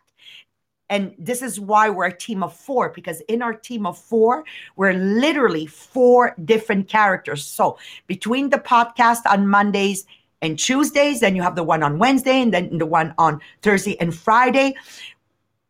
and 0.91 1.15
this 1.19 1.43
is 1.43 1.61
why 1.61 1.91
we're 1.91 2.07
a 2.07 2.17
team 2.17 2.43
of 2.43 2.57
four, 2.57 2.91
because 2.91 3.21
in 3.29 3.43
our 3.43 3.53
team 3.53 3.87
of 3.87 3.99
four, 3.99 4.45
we're 4.77 4.95
literally 4.95 5.67
four 5.67 6.35
different 6.45 6.89
characters. 6.89 7.45
So 7.45 7.79
between 8.07 8.51
the 8.51 8.59
podcast 8.59 9.21
on 9.29 9.49
Mondays 9.49 10.07
and 10.41 10.59
Tuesdays, 10.59 11.21
then 11.21 11.37
you 11.37 11.43
have 11.43 11.57
the 11.57 11.65
one 11.65 11.83
on 11.83 11.99
Wednesday 11.99 12.41
and 12.41 12.55
then 12.55 12.79
the 12.79 12.87
one 12.87 13.15
on 13.19 13.41
Thursday 13.61 14.01
and 14.01 14.15
Friday. 14.15 14.75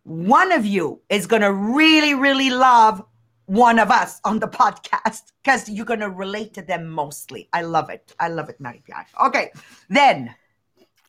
One 0.08 0.52
of 0.52 0.64
you 0.64 1.02
is 1.10 1.26
going 1.26 1.42
to 1.42 1.52
really, 1.52 2.14
really 2.14 2.48
love 2.48 3.04
one 3.44 3.78
of 3.78 3.90
us 3.90 4.22
on 4.24 4.38
the 4.38 4.48
podcast 4.48 5.32
because 5.42 5.68
you're 5.68 5.84
going 5.84 6.00
to 6.00 6.08
relate 6.08 6.54
to 6.54 6.62
them 6.62 6.88
mostly. 6.88 7.46
I 7.52 7.60
love 7.60 7.90
it. 7.90 8.14
I 8.18 8.28
love 8.28 8.48
it, 8.48 8.58
Marie 8.58 8.82
Pierre. 8.86 9.06
Okay, 9.26 9.52
then. 9.90 10.34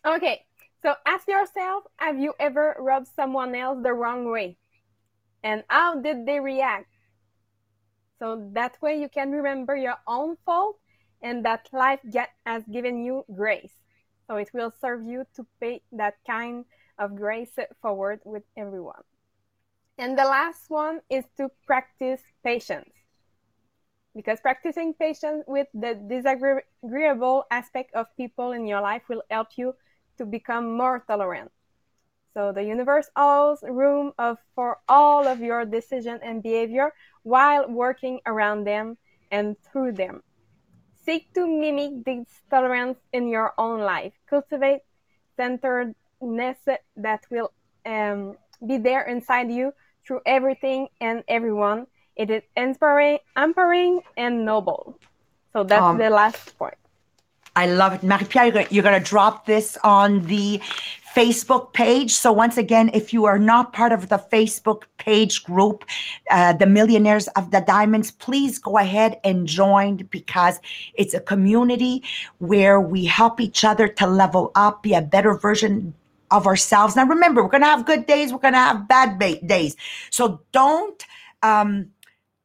Okay, 0.06 0.46
so 0.84 0.96
ask 1.06 1.26
yourself 1.30 1.86
have 1.96 2.20
you 2.20 2.34
ever 2.42 2.76
rubbed 2.78 3.08
someone 3.16 3.56
else 3.56 3.80
the 3.82 3.94
wrong 3.94 4.30
way? 4.30 4.58
And 5.46 5.64
how 5.70 6.02
did 6.02 6.26
they 6.26 6.42
react? 6.42 6.92
So 8.20 8.50
that 8.52 8.82
way 8.82 9.00
you 9.00 9.08
can 9.08 9.32
remember 9.32 9.78
your 9.78 9.98
own 10.08 10.36
fault 10.46 10.76
and 11.22 11.46
that 11.46 11.70
life 11.72 12.02
get, 12.12 12.32
has 12.46 12.64
given 12.70 13.06
you 13.06 13.24
grace. 13.34 13.72
So 14.28 14.36
it 14.36 14.50
will 14.54 14.74
serve 14.82 15.06
you 15.06 15.24
to 15.38 15.48
pay 15.62 15.84
that 15.94 16.16
kind 16.28 16.66
of 17.00 17.16
grace 17.16 17.58
forward 17.82 18.20
with 18.26 18.44
everyone. 18.56 19.02
And 19.98 20.18
the 20.18 20.26
last 20.26 20.70
one 20.70 21.02
is 21.10 21.26
to 21.38 21.50
practice 21.66 22.22
patience. 22.44 22.92
Because 24.16 24.40
practicing 24.42 24.94
patience 24.94 25.44
with 25.48 25.68
the 25.74 25.96
disagreeable 25.96 27.46
aspect 27.52 27.94
of 27.96 28.08
people 28.18 28.52
in 28.52 28.68
your 28.68 28.82
life 28.82 29.04
will 29.10 29.24
help 29.30 29.50
you 29.56 29.74
to 30.18 30.26
become 30.26 30.78
more 30.78 31.04
tolerant. 31.08 31.52
So 32.34 32.52
the 32.52 32.64
universe 32.64 33.10
allows 33.16 33.64
room 33.64 34.14
of, 34.18 34.38
for 34.56 34.78
all 34.88 35.28
of 35.28 35.40
your 35.42 35.66
decision 35.66 36.20
and 36.24 36.44
behavior 36.44 36.94
while 37.24 37.68
working 37.68 38.20
around 38.26 38.66
them 38.66 38.98
and 39.32 39.58
through 39.64 39.94
them. 39.94 40.22
Seek 41.06 41.34
to 41.34 41.48
mimic 41.48 42.06
this 42.06 42.42
tolerance 42.50 43.00
in 43.14 43.28
your 43.28 43.54
own 43.58 43.82
life. 43.82 44.14
Cultivate 44.30 44.82
centeredness 45.36 45.96
that 46.22 47.22
will 47.30 47.52
um, 47.86 48.36
be 48.66 48.78
there 48.78 49.04
inside 49.04 49.52
you 49.52 49.74
through 50.06 50.22
everything 50.26 50.88
and 51.02 51.24
everyone. 51.28 51.88
It 52.16 52.30
is 52.30 52.44
inspiring, 52.58 53.20
empowering, 53.38 54.02
and 54.18 54.44
noble. 54.44 55.00
So 55.54 55.64
that's 55.64 55.82
um, 55.82 55.98
the 55.98 56.10
last 56.10 56.58
point. 56.58 56.76
I 57.56 57.66
love 57.66 57.94
it. 57.94 58.04
Marie-Pierre, 58.04 58.68
you're 58.70 58.84
going 58.84 59.02
to 59.02 59.10
drop 59.10 59.46
this 59.46 59.78
on 59.84 60.22
the 60.28 60.62
Facebook 61.16 61.74
page. 61.74 62.12
So 62.12 62.32
once 62.32 62.58
again, 62.58 62.92
if 62.94 63.14
you 63.14 63.26
are 63.26 63.40
not 63.40 63.74
part 63.74 63.92
of 63.92 64.10
the 64.10 64.18
Facebook 64.32 64.84
page 64.98 65.44
group, 65.44 65.84
uh, 66.30 66.54
the 66.54 66.68
Millionaires 66.68 67.28
of 67.30 67.52
the 67.52 67.62
Diamonds, 67.62 68.12
please 68.12 68.60
go 68.60 68.78
ahead 68.78 69.20
and 69.24 69.48
join 69.48 69.98
because 69.98 70.60
it's 70.94 71.14
a 71.14 71.20
community 71.20 72.04
where 72.38 72.80
we 72.80 73.06
help 73.06 73.42
each 73.42 73.66
other 73.66 73.88
to 73.88 74.08
level 74.08 74.52
up, 74.56 74.84
be 74.84 74.94
a 74.94 75.02
better 75.02 75.34
version 75.34 75.94
of 76.32 76.48
ourselves. 76.48 76.96
Now, 76.96 77.06
remember, 77.06 77.44
we're 77.44 77.50
going 77.50 77.64
to 77.64 77.68
have 77.68 77.86
good 77.86 78.06
days. 78.06 78.32
We're 78.32 78.40
going 78.40 78.54
to 78.54 78.60
have 78.60 78.88
bad 78.88 79.20
ba- 79.20 79.46
days. 79.46 79.76
So 80.10 80.42
don't, 80.52 81.04
um, 81.44 81.92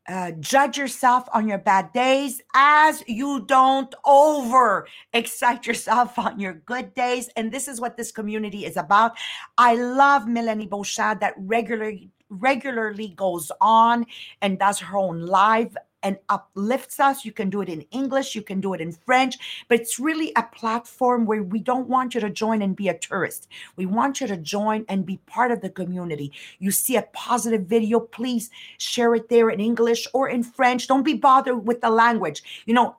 uh, 0.06 0.32
judge 0.32 0.76
yourself 0.76 1.26
on 1.32 1.48
your 1.48 1.56
bad 1.56 1.90
days 1.94 2.42
as 2.54 3.02
you 3.06 3.40
don't 3.46 3.94
over 4.04 4.86
excite 5.14 5.66
yourself 5.66 6.18
on 6.18 6.38
your 6.38 6.54
good 6.54 6.94
days. 6.94 7.30
And 7.36 7.50
this 7.50 7.68
is 7.68 7.80
what 7.80 7.96
this 7.96 8.12
community 8.12 8.66
is 8.66 8.76
about. 8.76 9.12
I 9.56 9.74
love 9.76 10.28
Melanie 10.28 10.66
Beauchamp 10.66 11.20
that 11.20 11.34
regularly 11.38 12.10
regularly 12.30 13.08
goes 13.16 13.52
on 13.60 14.06
and 14.42 14.58
does 14.58 14.80
her 14.80 14.96
own 14.96 15.20
live 15.20 15.76
and 16.04 16.18
uplifts 16.28 17.00
us. 17.00 17.24
You 17.24 17.32
can 17.32 17.50
do 17.50 17.62
it 17.62 17.68
in 17.68 17.80
English, 17.90 18.34
you 18.34 18.42
can 18.42 18.60
do 18.60 18.74
it 18.74 18.80
in 18.80 18.92
French, 18.92 19.66
but 19.68 19.80
it's 19.80 19.98
really 19.98 20.32
a 20.36 20.42
platform 20.42 21.24
where 21.24 21.42
we 21.42 21.58
don't 21.58 21.88
want 21.88 22.14
you 22.14 22.20
to 22.20 22.30
join 22.30 22.62
and 22.62 22.76
be 22.76 22.88
a 22.88 22.98
tourist. 22.98 23.48
We 23.74 23.86
want 23.86 24.20
you 24.20 24.28
to 24.28 24.36
join 24.36 24.84
and 24.88 25.04
be 25.04 25.16
part 25.26 25.50
of 25.50 25.60
the 25.60 25.70
community. 25.70 26.32
You 26.60 26.70
see 26.70 26.96
a 26.96 27.08
positive 27.12 27.62
video, 27.62 27.98
please 27.98 28.50
share 28.78 29.14
it 29.14 29.28
there 29.28 29.50
in 29.50 29.58
English 29.58 30.06
or 30.12 30.28
in 30.28 30.44
French. 30.44 30.86
Don't 30.86 31.02
be 31.02 31.14
bothered 31.14 31.66
with 31.66 31.80
the 31.80 31.90
language. 31.90 32.42
You 32.66 32.74
know, 32.74 32.96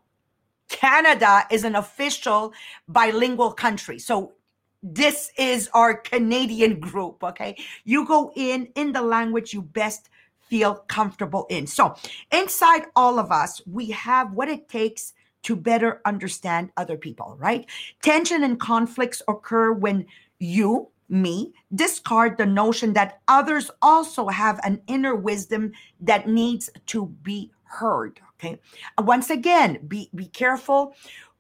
Canada 0.68 1.46
is 1.52 1.64
an 1.64 1.76
official 1.76 2.54
bilingual 2.88 3.52
country. 3.54 4.00
So 4.00 4.34
this 4.82 5.32
is 5.38 5.70
our 5.74 5.96
Canadian 5.96 6.80
group, 6.80 7.24
okay? 7.24 7.56
You 7.86 8.06
go 8.06 8.32
in 8.36 8.68
in 8.76 8.92
the 8.92 9.02
language 9.02 9.54
you 9.54 9.62
best 9.62 10.10
feel 10.50 10.76
comfortable 10.88 11.46
in. 11.50 11.68
So, 11.68 11.96
inside 12.32 12.86
all 12.96 13.20
of 13.20 13.32
us, 13.32 13.62
we 13.66 13.92
have 13.92 14.34
what 14.34 14.50
it 14.50 14.70
takes 14.70 15.14
to 15.44 15.56
better 15.56 16.02
understand 16.06 16.72
other 16.76 16.98
people, 16.98 17.36
right? 17.40 17.66
Tension 18.02 18.44
and 18.44 18.60
conflicts 18.60 19.22
occur 19.28 19.72
when 19.72 20.06
you 20.40 20.90
me 21.10 21.54
discard 21.74 22.38
the 22.38 22.46
notion 22.46 22.94
that 22.94 23.22
others 23.28 23.70
also 23.82 24.28
have 24.28 24.60
an 24.64 24.82
inner 24.88 25.16
wisdom 25.16 25.72
that 26.02 26.28
needs 26.28 26.70
to 26.88 27.08
be 27.22 27.52
heard 27.64 28.20
okay 28.40 28.60
once 29.00 29.30
again 29.30 29.78
be 29.88 30.10
be 30.16 30.26
careful 30.28 30.96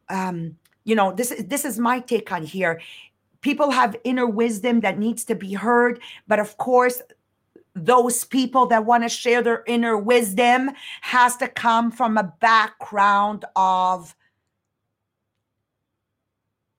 um 0.10 0.56
you 0.84 0.96
know 0.96 1.12
this 1.14 1.32
is 1.32 1.46
this 1.46 1.66
is 1.66 1.80
my 1.80 2.00
take 2.00 2.32
on 2.32 2.44
here 2.44 2.80
people 3.42 3.72
have 3.72 3.96
inner 4.04 4.28
wisdom 4.28 4.82
that 4.82 5.00
needs 5.00 5.24
to 5.24 5.36
be 5.36 5.54
heard 5.54 6.00
but 6.28 6.40
of 6.40 6.58
course 6.58 7.02
those 7.76 8.24
people 8.24 8.66
that 8.68 8.86
want 8.86 9.04
to 9.04 9.10
share 9.10 9.42
their 9.42 9.64
inner 9.68 9.98
wisdom 9.98 10.72
has 11.02 11.36
to 11.38 11.48
come 11.48 11.92
from 11.92 12.18
a 12.18 12.34
background 12.40 13.44
of 13.56 14.16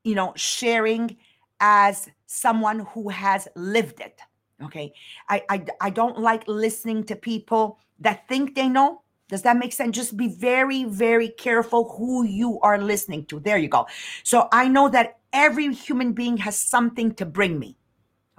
you 0.04 0.14
know 0.14 0.32
sharing 0.36 1.16
as 1.60 2.08
someone 2.26 2.80
who 2.80 3.08
has 3.08 3.46
lived 3.54 4.00
it 4.00 4.20
okay? 4.62 4.92
I, 5.28 5.42
I 5.48 5.64
i 5.80 5.90
don't 5.90 6.18
like 6.18 6.46
listening 6.46 7.04
to 7.04 7.16
people 7.16 7.78
that 8.00 8.28
think 8.28 8.54
they 8.54 8.68
know. 8.68 9.02
Does 9.28 9.42
that 9.42 9.56
make 9.56 9.72
sense? 9.72 9.96
Just 9.96 10.16
be 10.16 10.28
very 10.28 10.84
very 10.84 11.28
careful 11.28 11.90
who 11.96 12.24
you 12.24 12.60
are 12.60 12.78
listening 12.78 13.24
to. 13.26 13.40
There 13.40 13.58
you 13.58 13.68
go. 13.68 13.86
So 14.22 14.48
i 14.52 14.68
know 14.68 14.88
that 14.88 15.18
every 15.32 15.72
human 15.74 16.12
being 16.12 16.36
has 16.38 16.56
something 16.58 17.14
to 17.14 17.26
bring 17.26 17.58
me 17.58 17.76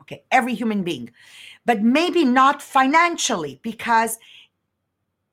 okay 0.08 0.24
every 0.32 0.56
human 0.56 0.84
being 0.84 1.10
but 1.65 1.82
maybe 1.82 2.24
not 2.24 2.62
financially 2.62 3.60
because 3.62 4.17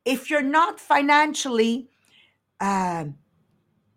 if 0.05 0.29
you're 0.29 0.43
not 0.43 0.81
financially 0.81 1.89
um, 2.61 3.15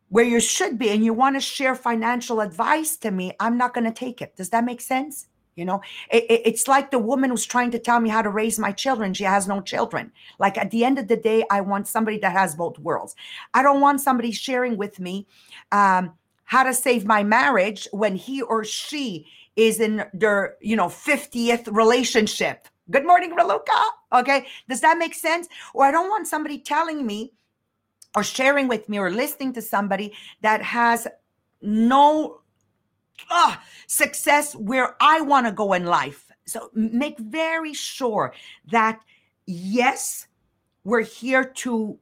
where 0.10 0.26
you 0.26 0.40
should 0.40 0.78
be 0.78 0.90
and 0.90 1.04
you 1.04 1.14
want 1.14 1.36
to 1.36 1.42
share 1.42 1.76
financial 1.76 2.40
advice 2.40 2.96
to 2.98 3.12
me, 3.12 3.34
I'm 3.40 3.58
not 3.58 3.74
going 3.74 3.86
to 3.86 3.92
take 3.92 4.22
it. 4.22 4.36
Does 4.36 4.50
that 4.52 4.64
make 4.64 4.82
sense? 4.82 5.28
You 5.56 5.66
know, 5.66 5.82
it, 6.12 6.24
it, 6.30 6.42
it's 6.46 6.68
like 6.68 6.92
the 6.92 7.00
woman 7.00 7.32
who's 7.32 7.46
trying 7.46 7.72
to 7.72 7.80
tell 7.80 8.00
me 8.00 8.10
how 8.10 8.22
to 8.22 8.30
raise 8.30 8.60
my 8.60 8.72
children. 8.72 9.14
She 9.14 9.24
has 9.24 9.48
no 9.48 9.60
children. 9.60 10.12
Like 10.38 10.58
at 10.58 10.70
the 10.70 10.86
end 10.86 11.00
of 11.00 11.08
the 11.08 11.18
day, 11.18 11.44
I 11.50 11.62
want 11.62 11.88
somebody 11.88 12.20
that 12.20 12.32
has 12.32 12.56
both 12.56 12.78
worlds. 12.78 13.16
I 13.56 13.64
don't 13.64 13.82
want 13.82 14.00
somebody 14.00 14.32
sharing 14.32 14.78
with 14.78 15.00
me 15.00 15.26
um, 15.72 16.14
how 16.44 16.64
to 16.64 16.74
save 16.74 17.06
my 17.06 17.24
marriage 17.24 17.88
when 17.92 18.16
he 18.16 18.44
or 18.44 18.64
she 18.64 19.26
is 19.58 19.82
in 19.82 20.06
their, 20.14 20.56
you 20.62 20.76
know, 20.76 20.88
50th 20.88 21.68
relationship. 21.76 22.68
Good 22.90 23.06
morning, 23.06 23.36
Raluca. 23.36 23.84
Okay. 24.14 24.46
Does 24.70 24.80
that 24.82 24.98
make 24.98 25.14
sense? 25.14 25.48
Or 25.74 25.84
I 25.84 25.92
don't 25.92 26.10
want 26.10 26.28
somebody 26.28 26.60
telling 26.60 27.06
me 27.06 27.34
or 28.16 28.24
sharing 28.24 28.70
with 28.70 28.88
me 28.88 29.00
or 29.00 29.12
listening 29.12 29.52
to 29.54 29.62
somebody 29.62 30.14
that 30.42 30.62
has 30.62 31.08
no 31.62 32.42
uh, 33.30 33.56
success 33.88 34.56
where 34.56 34.96
I 35.02 35.22
want 35.22 35.48
to 35.48 35.52
go 35.52 35.74
in 35.74 35.86
life. 35.86 36.32
So 36.46 36.70
make 36.74 37.20
very 37.20 37.74
sure 37.74 38.34
that 38.72 39.02
yes, 39.48 40.28
we're 40.84 41.02
here 41.02 41.44
to 41.44 42.00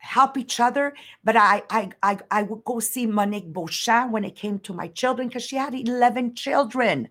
help 0.00 0.36
each 0.36 0.60
other. 0.60 0.94
But 1.22 1.36
I 1.36 1.62
I 1.70 1.90
I, 2.02 2.18
I 2.30 2.42
would 2.42 2.64
go 2.64 2.80
see 2.80 3.06
Monique 3.06 3.52
Beauchamp 3.52 4.12
when 4.12 4.24
it 4.24 4.34
came 4.34 4.58
to 4.60 4.74
my 4.74 4.88
children 4.88 5.28
because 5.28 5.44
she 5.44 5.56
had 5.56 5.74
11 5.74 6.34
children. 6.34 7.08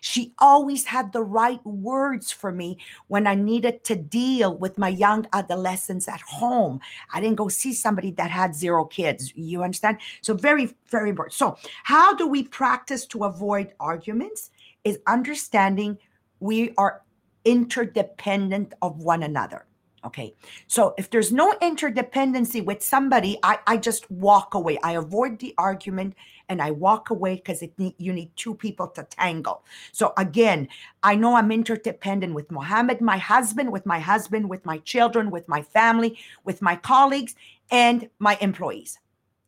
She 0.00 0.34
always 0.38 0.84
had 0.84 1.12
the 1.12 1.22
right 1.22 1.64
words 1.64 2.32
for 2.32 2.52
me 2.52 2.78
when 3.06 3.26
I 3.26 3.34
needed 3.34 3.84
to 3.84 3.96
deal 3.96 4.56
with 4.56 4.76
my 4.76 4.88
young 4.88 5.26
adolescents 5.32 6.08
at 6.08 6.20
home. 6.20 6.80
I 7.12 7.20
didn't 7.20 7.36
go 7.36 7.48
see 7.48 7.72
somebody 7.72 8.10
that 8.12 8.30
had 8.30 8.54
zero 8.54 8.84
kids. 8.84 9.32
You 9.36 9.62
understand? 9.62 9.98
So, 10.20 10.34
very, 10.34 10.74
very 10.88 11.10
important. 11.10 11.34
So, 11.34 11.56
how 11.84 12.14
do 12.14 12.26
we 12.26 12.42
practice 12.42 13.06
to 13.06 13.24
avoid 13.24 13.72
arguments? 13.80 14.50
Is 14.84 14.98
understanding 15.06 15.98
we 16.40 16.72
are 16.78 17.02
interdependent 17.44 18.74
of 18.82 18.98
one 18.98 19.22
another. 19.22 19.67
Okay. 20.08 20.34
So 20.68 20.94
if 20.96 21.10
there's 21.10 21.32
no 21.32 21.52
interdependency 21.60 22.64
with 22.64 22.82
somebody, 22.82 23.38
I, 23.42 23.58
I 23.66 23.76
just 23.76 24.10
walk 24.10 24.54
away. 24.54 24.78
I 24.82 24.92
avoid 24.92 25.38
the 25.38 25.54
argument 25.58 26.14
and 26.48 26.62
I 26.62 26.70
walk 26.70 27.10
away 27.10 27.34
because 27.34 27.60
it 27.60 27.78
need, 27.78 27.94
you 27.98 28.14
need 28.14 28.30
two 28.34 28.54
people 28.54 28.88
to 28.88 29.02
tangle. 29.02 29.64
So 29.92 30.14
again, 30.16 30.68
I 31.02 31.14
know 31.14 31.36
I'm 31.36 31.52
interdependent 31.52 32.32
with 32.32 32.50
Mohammed, 32.50 33.02
my 33.02 33.18
husband, 33.18 33.70
with 33.70 33.84
my 33.84 33.98
husband, 33.98 34.48
with 34.48 34.64
my 34.64 34.78
children, 34.78 35.30
with 35.30 35.46
my 35.46 35.60
family, 35.60 36.16
with 36.42 36.62
my 36.62 36.76
colleagues, 36.76 37.34
and 37.70 38.08
my 38.18 38.38
employees. 38.40 38.98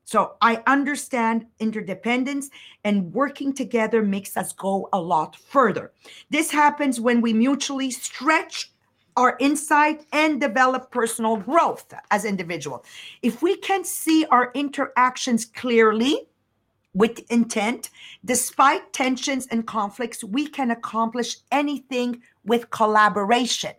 So 0.04 0.34
I 0.42 0.62
understand 0.66 1.46
interdependence 1.58 2.50
and 2.84 3.14
working 3.14 3.54
together 3.54 4.02
makes 4.02 4.36
us 4.36 4.52
go 4.52 4.90
a 4.92 5.00
lot 5.00 5.36
further. 5.36 5.92
This 6.28 6.50
happens 6.50 7.00
when 7.00 7.22
we 7.22 7.32
mutually 7.32 7.90
stretch 7.90 8.72
our 9.20 9.36
insight 9.38 10.06
and 10.12 10.40
develop 10.40 10.90
personal 10.90 11.36
growth 11.36 11.92
as 12.10 12.24
individual. 12.24 12.82
If 13.20 13.42
we 13.42 13.56
can 13.58 13.84
see 13.84 14.24
our 14.30 14.50
interactions 14.54 15.44
clearly, 15.44 16.26
with 16.94 17.30
intent, 17.30 17.90
despite 18.24 18.92
tensions 18.94 19.46
and 19.48 19.66
conflicts, 19.66 20.24
we 20.24 20.46
can 20.46 20.70
accomplish 20.70 21.36
anything 21.52 22.22
with 22.44 22.70
collaboration, 22.70 23.74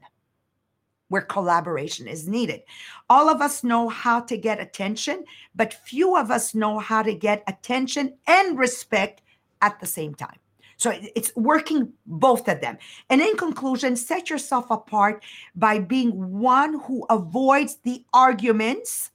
where 1.10 1.24
collaboration 1.24 2.08
is 2.08 2.28
needed. 2.28 2.62
All 3.10 3.28
of 3.28 3.42
us 3.42 3.64
know 3.64 3.90
how 3.90 4.22
to 4.22 4.38
get 4.38 4.62
attention, 4.62 5.26
but 5.56 5.74
few 5.74 6.16
of 6.16 6.30
us 6.30 6.54
know 6.54 6.78
how 6.78 7.02
to 7.02 7.14
get 7.14 7.44
attention 7.48 8.14
and 8.28 8.60
respect 8.60 9.22
at 9.62 9.80
the 9.80 9.88
same 9.88 10.14
time. 10.14 10.41
So 10.82 10.92
it's 11.14 11.32
working 11.36 11.94
both 12.08 12.48
of 12.48 12.60
them. 12.60 12.80
And 13.12 13.22
in 13.22 13.38
conclusion, 13.38 13.96
set 13.96 14.32
yourself 14.32 14.66
apart 14.72 15.24
by 15.56 15.78
being 15.78 16.40
one 16.40 16.80
who 16.80 17.06
avoids 17.08 17.76
the 17.84 18.04
arguments. 18.16 19.12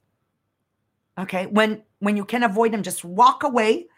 Okay, 1.18 1.46
when 1.46 1.82
when 1.98 2.16
you 2.16 2.24
can 2.24 2.44
avoid 2.44 2.72
them, 2.72 2.84
just 2.84 3.04
walk 3.04 3.42
away. 3.42 3.88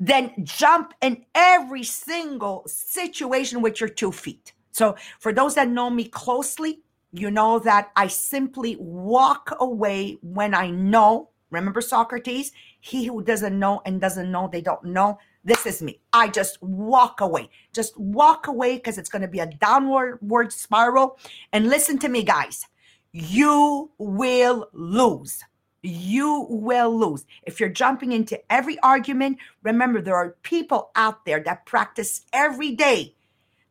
Then 0.00 0.32
jump 0.42 0.94
in 1.02 1.26
every 1.34 1.82
single 1.82 2.62
situation 2.66 3.60
with 3.60 3.78
your 3.78 3.90
two 3.90 4.10
feet. 4.10 4.54
So, 4.70 4.96
for 5.20 5.34
those 5.34 5.56
that 5.56 5.68
know 5.68 5.90
me 5.90 6.04
closely, 6.04 6.80
you 7.12 7.30
know 7.30 7.58
that 7.58 7.90
I 7.94 8.06
simply 8.06 8.76
walk 8.76 9.54
away 9.60 10.16
when 10.22 10.54
I 10.54 10.70
know. 10.70 11.28
Remember 11.50 11.82
Socrates? 11.82 12.52
He 12.80 13.04
who 13.04 13.22
doesn't 13.22 13.58
know 13.58 13.82
and 13.84 14.00
doesn't 14.00 14.32
know, 14.32 14.48
they 14.50 14.62
don't 14.62 14.84
know. 14.84 15.18
This 15.44 15.66
is 15.66 15.82
me. 15.82 16.00
I 16.12 16.28
just 16.28 16.62
walk 16.62 17.20
away. 17.20 17.50
Just 17.72 17.98
walk 17.98 18.46
away 18.46 18.76
because 18.76 18.98
it's 18.98 19.10
going 19.10 19.22
to 19.22 19.28
be 19.28 19.40
a 19.40 19.46
downward 19.46 20.52
spiral. 20.52 21.18
And 21.52 21.68
listen 21.68 21.98
to 21.98 22.08
me, 22.08 22.22
guys. 22.22 22.66
You 23.12 23.90
will 23.98 24.68
lose 24.72 25.42
you 25.84 26.46
will 26.48 26.98
lose. 26.98 27.26
If 27.42 27.60
you're 27.60 27.68
jumping 27.68 28.12
into 28.12 28.40
every 28.50 28.78
argument, 28.80 29.38
remember 29.62 30.00
there 30.00 30.16
are 30.16 30.36
people 30.42 30.90
out 30.96 31.24
there 31.26 31.40
that 31.40 31.66
practice 31.66 32.22
every 32.32 32.74
day. 32.74 33.14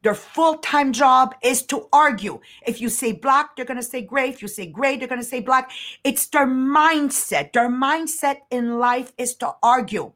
Their 0.04 0.14
full 0.14 0.58
time 0.58 0.92
job 0.92 1.34
is 1.42 1.64
to 1.68 1.88
argue. 1.94 2.40
If 2.68 2.82
you 2.82 2.90
say 2.90 3.14
black, 3.14 3.56
they're 3.56 3.66
going 3.66 3.80
to 3.80 3.84
say 3.84 4.02
gray. 4.02 4.30
If 4.30 4.42
you 4.42 4.48
say 4.48 4.68
gray, 4.68 4.98
they're 4.98 5.08
going 5.08 5.22
to 5.22 5.28
say 5.28 5.40
black. 5.40 5.72
It's 6.04 6.28
their 6.28 6.46
mindset. 6.46 7.54
Their 7.54 7.70
mindset 7.70 8.40
in 8.52 8.80
life 8.80 9.14
is 9.18 9.34
to 9.36 9.56
argue. 9.64 10.12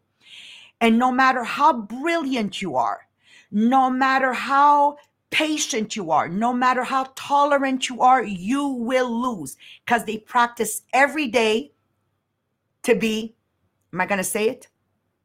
And 0.81 0.99
no 0.99 1.11
matter 1.11 1.43
how 1.43 1.73
brilliant 1.73 2.61
you 2.61 2.75
are, 2.75 3.07
no 3.51 3.89
matter 3.89 4.33
how 4.33 4.97
patient 5.29 5.95
you 5.95 6.11
are, 6.11 6.27
no 6.27 6.53
matter 6.53 6.83
how 6.83 7.11
tolerant 7.15 7.89
you 7.89 8.01
are, 8.01 8.23
you 8.23 8.67
will 8.67 9.09
lose 9.09 9.57
because 9.85 10.05
they 10.05 10.17
practice 10.17 10.81
every 10.93 11.27
day 11.27 11.71
to 12.83 12.95
be, 12.95 13.35
am 13.93 14.01
I 14.01 14.05
going 14.05 14.19
to 14.19 14.23
say 14.23 14.49
it? 14.49 14.67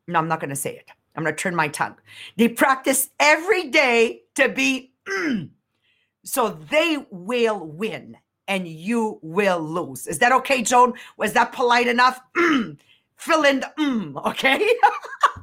No, 0.08 0.18
I'm 0.18 0.28
not 0.28 0.40
going 0.40 0.50
to 0.50 0.56
say 0.56 0.74
it. 0.76 0.90
I'm 1.14 1.22
going 1.22 1.34
to 1.34 1.40
turn 1.40 1.54
my 1.54 1.68
tongue. 1.68 1.96
They 2.36 2.48
practice 2.48 3.10
every 3.20 3.68
day 3.68 4.22
to 4.34 4.48
be, 4.48 4.92
mm, 5.08 5.50
so 6.24 6.48
they 6.48 7.06
will 7.10 7.66
win 7.66 8.16
and 8.48 8.66
you 8.66 9.18
will 9.22 9.60
lose. 9.60 10.06
Is 10.06 10.18
that 10.18 10.32
okay, 10.32 10.62
Joan? 10.62 10.94
Was 11.16 11.32
that 11.34 11.52
polite 11.52 11.86
enough? 11.86 12.20
Mm, 12.36 12.78
fill 13.16 13.44
in 13.44 13.60
the 13.60 13.72
mm, 13.78 14.26
okay? 14.26 14.68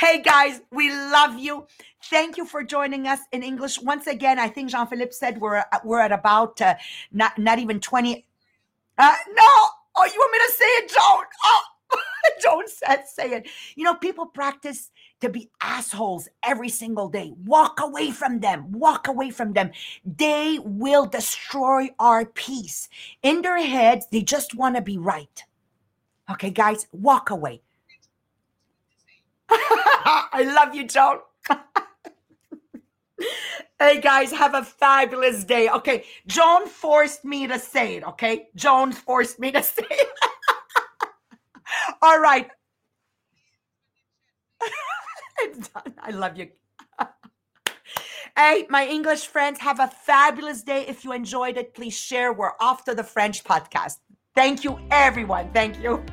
hey 0.00 0.22
guys, 0.22 0.62
we 0.72 0.90
love 0.90 1.38
you. 1.38 1.66
Thank 2.04 2.36
you 2.38 2.46
for 2.46 2.64
joining 2.64 3.06
us 3.06 3.20
in 3.32 3.42
English 3.42 3.80
once 3.82 4.06
again. 4.06 4.38
I 4.38 4.48
think 4.48 4.70
Jean 4.70 4.86
Philippe 4.86 5.12
said 5.12 5.40
we're 5.40 5.62
we're 5.84 6.00
at 6.00 6.12
about 6.12 6.60
uh, 6.60 6.74
not 7.12 7.38
not 7.38 7.58
even 7.58 7.80
twenty. 7.80 8.24
Uh, 8.98 9.14
no, 9.34 9.68
Oh, 9.96 10.04
you 10.06 10.18
want 10.18 10.32
me 10.32 10.38
to 10.38 10.52
say 10.52 10.64
it, 10.64 10.88
Joan? 10.88 11.24
Oh, 11.44 11.62
Joan 12.42 12.68
said, 12.68 13.06
say 13.06 13.30
it. 13.32 13.48
You 13.74 13.84
know, 13.84 13.94
people 13.94 14.26
practice 14.26 14.90
to 15.20 15.28
be 15.28 15.50
assholes 15.60 16.28
every 16.42 16.68
single 16.68 17.08
day. 17.08 17.32
Walk 17.44 17.80
away 17.80 18.10
from 18.10 18.40
them. 18.40 18.72
Walk 18.72 19.08
away 19.08 19.30
from 19.30 19.52
them. 19.52 19.72
They 20.04 20.58
will 20.62 21.06
destroy 21.06 21.90
our 21.98 22.24
peace. 22.24 22.88
In 23.22 23.42
their 23.42 23.58
heads, 23.58 24.06
they 24.10 24.22
just 24.22 24.54
want 24.54 24.76
to 24.76 24.82
be 24.82 24.96
right. 24.96 25.44
Okay, 26.30 26.50
guys, 26.50 26.86
walk 26.92 27.30
away. 27.30 27.60
I 30.32 30.44
love 30.54 30.74
you, 30.74 30.86
Joan. 30.86 31.18
hey 33.78 34.00
guys, 34.00 34.32
have 34.32 34.54
a 34.54 34.64
fabulous 34.64 35.44
day. 35.44 35.68
Okay, 35.68 36.04
Joan 36.26 36.66
forced 36.66 37.24
me 37.24 37.46
to 37.46 37.58
say 37.58 37.96
it. 37.96 38.04
Okay, 38.04 38.48
Joan 38.54 38.92
forced 38.92 39.38
me 39.40 39.50
to 39.52 39.62
say 39.74 39.84
it. 39.90 40.08
All 42.02 42.20
right. 42.20 42.48
I 46.02 46.10
love 46.10 46.36
you. 46.36 46.48
hey, 48.36 48.66
my 48.68 48.86
English 48.86 49.26
friends, 49.26 49.58
have 49.60 49.80
a 49.80 49.88
fabulous 49.88 50.62
day. 50.62 50.84
If 50.86 51.04
you 51.04 51.12
enjoyed 51.12 51.56
it, 51.56 51.74
please 51.74 51.96
share. 51.98 52.32
We're 52.32 52.52
off 52.60 52.84
to 52.84 52.94
the 52.94 53.04
French 53.04 53.42
podcast. 53.44 53.98
Thank 54.34 54.64
you, 54.64 54.78
everyone. 54.90 55.50
Thank 55.52 55.80
you. 55.82 56.04